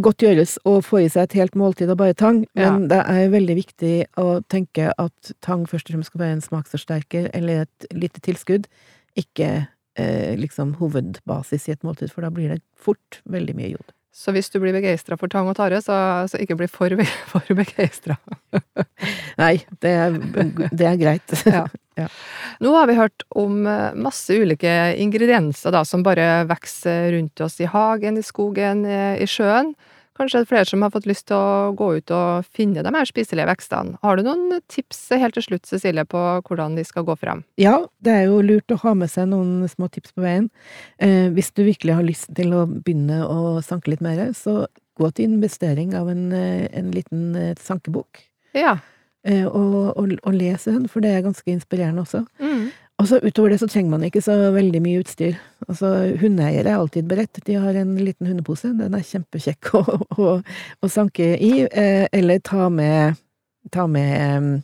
godt 0.03 0.25
gjøres 0.25 0.57
å 0.67 0.79
få 0.85 1.03
i 1.03 1.09
seg 1.12 1.27
et 1.27 1.38
helt 1.39 1.57
måltid 1.59 1.91
av 1.91 1.99
bare 2.01 2.17
tang, 2.17 2.43
men 2.57 2.88
det 2.91 2.99
er 2.99 3.33
veldig 3.33 3.57
viktig 3.62 3.93
å 4.21 4.39
tenke 4.51 4.91
at 4.91 5.33
tang 5.45 5.65
først 5.69 5.89
og 5.89 5.95
fremst 5.97 6.12
skal 6.12 6.23
være 6.25 6.38
en 6.39 6.45
smaksforsterker 6.45 7.29
eller 7.38 7.65
et 7.65 7.89
lite 7.95 8.21
tilskudd, 8.25 8.67
ikke 9.19 9.51
eh, 9.99 10.33
liksom 10.39 10.75
hovedbasis 10.81 11.69
i 11.69 11.77
et 11.77 11.85
måltid, 11.88 12.12
for 12.13 12.25
da 12.25 12.33
blir 12.33 12.51
det 12.53 12.62
fort 12.77 13.21
veldig 13.29 13.55
mye 13.57 13.73
jod. 13.77 13.95
Så 14.15 14.34
hvis 14.34 14.50
du 14.50 14.58
blir 14.62 14.74
begeistra 14.74 15.15
for 15.19 15.32
tang 15.32 15.48
og 15.52 15.58
tare, 15.60 15.80
så, 15.86 15.95
så 16.30 16.39
ikke 16.41 16.58
bli 16.60 16.67
for, 16.72 16.93
for 17.32 17.54
begeistra. 17.58 18.17
Nei, 19.41 19.56
det 19.84 19.93
er, 20.06 20.17
det 20.72 20.89
er 20.93 21.00
greit. 21.02 21.38
Ja. 22.00 22.06
Nå 22.63 22.72
har 22.72 22.86
vi 22.88 22.93
hørt 22.95 23.26
om 23.36 23.65
eh, 23.67 23.95
masse 24.00 24.32
ulike 24.32 24.72
ingredienser 25.04 25.74
da, 25.76 25.82
som 25.84 26.00
bare 26.06 26.45
vokser 26.48 27.10
rundt 27.12 27.41
oss 27.43 27.58
i 27.60 27.67
hagen, 27.67 28.15
i 28.15 28.24
skogen, 28.24 28.86
eh, 28.88 29.17
i 29.19 29.28
sjøen. 29.28 29.74
Kanskje 30.19 30.41
det 30.41 30.45
er 30.45 30.49
flere 30.49 30.67
som 30.67 30.82
har 30.84 30.91
fått 30.91 31.08
lyst 31.08 31.29
til 31.29 31.38
å 31.39 31.71
gå 31.79 31.93
ut 31.99 32.12
og 32.12 32.47
finne 32.51 32.84
de 32.84 32.91
her 32.91 33.08
spiselige 33.08 33.47
vekstene. 33.47 33.95
Har 34.03 34.19
du 34.19 34.25
noen 34.27 34.60
tips 34.67 34.99
helt 35.15 35.38
til 35.38 35.45
slutt, 35.45 35.69
Cecilie, 35.69 36.03
på 36.10 36.23
hvordan 36.43 36.75
de 36.75 36.84
skal 36.88 37.05
gå 37.08 37.15
frem? 37.21 37.45
Ja, 37.62 37.77
det 38.03 38.17
er 38.17 38.27
jo 38.27 38.41
lurt 38.43 38.75
å 38.75 38.82
ha 38.84 38.93
med 38.99 39.12
seg 39.13 39.29
noen 39.32 39.63
små 39.71 39.88
tips 39.93 40.12
på 40.17 40.25
veien. 40.25 40.49
Eh, 40.99 41.32
hvis 41.32 41.53
du 41.55 41.63
virkelig 41.63 41.95
har 41.95 42.05
lyst 42.05 42.34
til 42.36 42.51
å 42.58 42.65
begynne 42.67 43.21
å 43.23 43.58
sanke 43.63 43.93
litt 43.93 44.03
mer, 44.03 44.25
så 44.36 44.65
gå 44.99 45.12
til 45.15 45.32
investering 45.32 45.95
av 45.95 46.12
en, 46.12 46.32
eh, 46.36 46.67
en 46.75 46.91
liten 46.91 47.36
eh, 47.39 47.55
sankebok. 47.55 48.19
Ja. 48.58 48.77
Eh, 49.23 49.45
og, 49.47 49.95
og, 49.95 50.13
og 50.23 50.36
les 50.36 50.67
den, 50.67 50.88
for 50.91 51.03
det 51.03 51.15
er 51.15 51.25
ganske 51.25 51.51
inspirerende 51.51 52.03
også. 52.03 52.25
Mm. 52.43 52.69
Og 52.99 53.07
så 53.07 53.19
utover 53.23 53.53
det 53.53 53.62
så 53.62 53.67
trenger 53.71 53.93
man 53.93 54.03
ikke 54.03 54.21
så 54.21 54.35
veldig 54.51 54.81
mye 54.83 54.99
utstyr. 54.99 55.38
Altså, 55.69 55.89
hundeeiere 56.19 56.67
er 56.67 56.81
alltid 56.81 57.07
beredt. 57.07 57.39
De 57.47 57.55
har 57.55 57.77
en 57.79 57.95
liten 57.95 58.27
hundepose, 58.27 58.73
den 58.75 58.97
er 58.97 59.05
kjempekjekk 59.07 59.71
å, 59.79 59.83
å, 60.19 60.33
å 60.83 60.91
sanke 60.91 61.31
i, 61.38 61.63
eh, 61.69 62.05
eller 62.12 62.43
ta 62.43 62.67
med, 62.73 63.15
ta 63.71 63.88
med 63.88 64.59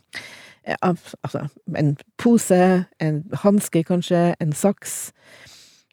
eh, 0.68 0.76
altså, 0.84 1.46
en 1.80 1.94
pose, 2.20 2.60
en 3.00 3.22
hanske 3.46 3.86
kanskje, 3.88 4.28
en 4.42 4.52
saks, 4.52 4.98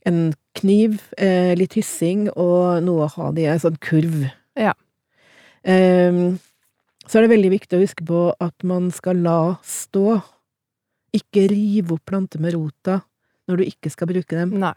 en 0.05 0.33
kniv, 0.59 0.99
eh, 1.15 1.53
litt 1.55 1.77
hyssing 1.79 2.27
og 2.35 2.83
noe 2.83 3.07
å 3.07 3.13
ha 3.15 3.31
det 3.31 3.47
i, 3.47 3.51
en 3.53 3.63
sånn 3.63 3.79
kurv. 3.83 4.25
Ja. 4.59 4.75
Ehm, 5.63 6.41
så 7.07 7.19
er 7.19 7.25
det 7.25 7.35
veldig 7.37 7.55
viktig 7.55 7.79
å 7.79 7.83
huske 7.83 8.05
på 8.07 8.27
at 8.43 8.67
man 8.67 8.91
skal 8.91 9.23
la 9.23 9.39
stå. 9.63 10.19
Ikke 11.13 11.47
rive 11.51 11.93
opp 11.97 12.05
planter 12.09 12.41
med 12.41 12.55
rota 12.57 13.01
når 13.49 13.59
du 13.59 13.63
ikke 13.67 13.91
skal 13.91 14.09
bruke 14.09 14.37
dem. 14.37 14.55
Nei. 14.61 14.73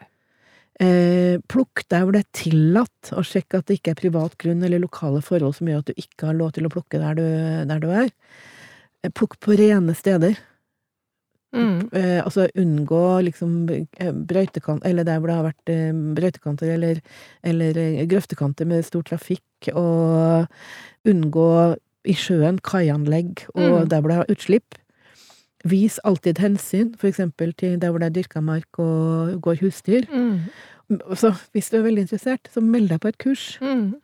Eh, 0.83 1.38
plukk 1.49 1.87
der 1.88 2.03
hvor 2.05 2.12
det 2.12 2.25
er 2.25 2.33
tillatt, 2.37 3.12
og 3.16 3.25
sjekk 3.25 3.55
at 3.57 3.68
det 3.70 3.79
ikke 3.79 3.94
er 3.94 4.01
privat 4.03 4.35
grunn 4.42 4.64
eller 4.66 4.83
lokale 4.83 5.22
forhold 5.25 5.55
som 5.57 5.70
gjør 5.70 5.81
at 5.85 5.88
du 5.88 6.03
ikke 6.03 6.27
har 6.29 6.37
lov 6.37 6.51
til 6.53 6.66
å 6.68 6.72
plukke 6.75 7.01
der 7.01 7.16
du, 7.16 7.25
der 7.70 7.81
du 7.81 7.88
er. 7.88 8.11
Eh, 9.03 9.09
plukk 9.14 9.38
på 9.40 9.57
rene 9.57 9.94
steder. 9.96 10.37
Mm. 11.57 11.88
Eh, 11.96 12.18
altså 12.20 12.49
unngå 12.59 13.03
liksom 13.31 13.55
eh, 13.72 14.11
brøytekant, 14.12 14.85
eller 14.85 15.07
der 15.09 15.22
hvor 15.22 15.31
det 15.31 15.37
har 15.38 15.46
vært 15.46 15.72
eh, 15.72 16.01
brøytekanter 16.18 16.75
eller, 16.75 17.01
eller 17.46 17.79
eh, 17.81 18.03
grøftekanter 18.11 18.68
med 18.68 18.85
stor 18.85 19.07
trafikk, 19.09 19.70
og 19.72 20.51
unngå 21.09 21.49
i 22.07 22.14
sjøen 22.18 22.59
kaianlegg 22.61 23.46
og 23.55 23.62
Mm. 23.87 23.88
der 23.88 24.01
hvor 24.03 24.09
det 24.12 24.18
har 24.20 24.35
utslipp. 24.35 24.77
Vis 25.66 25.98
alltid 26.05 26.38
hensyn, 26.38 26.94
for 26.98 27.09
eksempel 27.11 27.52
til 27.59 27.79
der 27.83 27.90
hvor 27.90 27.98
det 28.02 28.07
er 28.11 28.16
dyrka 28.22 28.40
mark 28.44 28.79
og 28.83 29.40
går 29.42 29.61
husdyr. 29.64 30.07
Mm. 30.12 30.40
Så 31.18 31.33
hvis 31.52 31.70
du 31.72 31.79
er 31.79 31.87
veldig 31.88 32.05
interessert, 32.07 32.48
så 32.55 32.62
meld 32.62 32.88
deg 32.92 33.00
på 33.02 33.09
et 33.11 33.18
kurs. 33.18 33.59
Mm. 33.61 33.94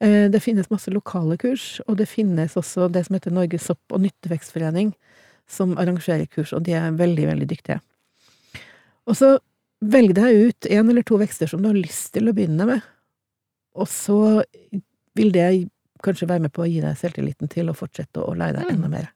Eh, 0.00 0.28
Det 0.32 0.40
finnes 0.42 0.70
masse 0.70 0.90
lokale 0.90 1.36
kurs, 1.38 1.80
og 1.86 1.96
det 1.98 2.08
finnes 2.08 2.56
også 2.56 2.88
det 2.92 3.04
som 3.06 3.14
heter 3.18 3.30
Norges 3.34 3.68
sopp- 3.68 3.92
og 3.92 4.00
nyttevekstforening, 4.00 4.94
som 5.48 5.76
arrangerer 5.76 6.26
kurs, 6.32 6.52
og 6.52 6.62
de 6.64 6.72
er 6.72 6.90
veldig, 6.96 7.26
veldig 7.28 7.48
dyktige. 7.50 7.80
Og 9.06 9.16
så 9.18 9.38
velg 9.82 10.14
deg 10.14 10.48
ut 10.48 10.66
en 10.70 10.90
eller 10.90 11.02
to 11.02 11.18
vekster 11.18 11.46
som 11.50 11.60
du 11.62 11.68
har 11.68 11.74
lyst 11.76 12.12
til 12.14 12.28
å 12.30 12.32
begynne 12.34 12.66
med, 12.66 12.82
og 13.74 13.88
så 13.90 14.42
vil 15.16 15.32
det 15.32 15.68
kanskje 16.02 16.28
være 16.28 16.40
med 16.46 16.52
på 16.52 16.62
å 16.64 16.70
gi 16.70 16.80
deg 16.80 16.96
selvtilliten 16.98 17.50
til 17.50 17.68
å 17.70 17.74
fortsette 17.76 18.22
å 18.22 18.34
lære 18.34 18.58
deg 18.58 18.66
Mm. 18.70 18.74
enda 18.74 18.88
mer. 18.88 19.08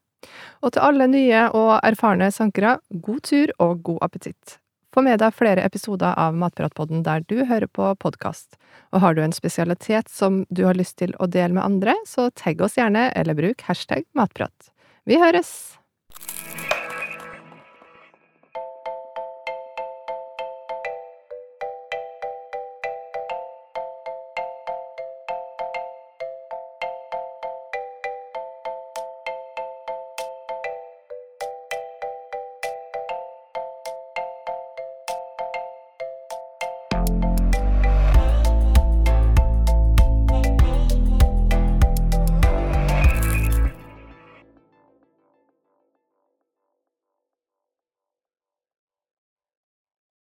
Og 0.61 0.73
til 0.73 0.83
alle 0.83 1.09
nye 1.11 1.47
og 1.55 1.75
erfarne 1.85 2.31
sankere, 2.33 2.77
god 2.89 3.21
tur 3.27 3.53
og 3.63 3.83
god 3.87 4.07
appetitt. 4.09 4.57
Få 4.95 5.03
med 5.05 5.19
deg 5.21 5.35
flere 5.35 5.61
episoder 5.67 6.15
av 6.17 6.37
Matpratpodden 6.41 7.03
der 7.05 7.21
du 7.29 7.43
hører 7.45 7.67
på 7.69 7.91
podkast. 8.01 8.57
Og 8.95 9.03
har 9.03 9.13
du 9.13 9.21
en 9.21 9.35
spesialitet 9.35 10.09
som 10.09 10.41
du 10.49 10.63
har 10.65 10.79
lyst 10.79 10.97
til 11.01 11.13
å 11.21 11.29
dele 11.29 11.53
med 11.53 11.65
andre, 11.65 11.93
så 12.07 12.31
tagg 12.33 12.63
oss 12.65 12.79
gjerne, 12.79 13.11
eller 13.13 13.37
bruk 13.37 13.61
hashtag 13.67 14.07
matprat. 14.17 14.71
Vi 15.05 15.21
høres! 15.21 15.77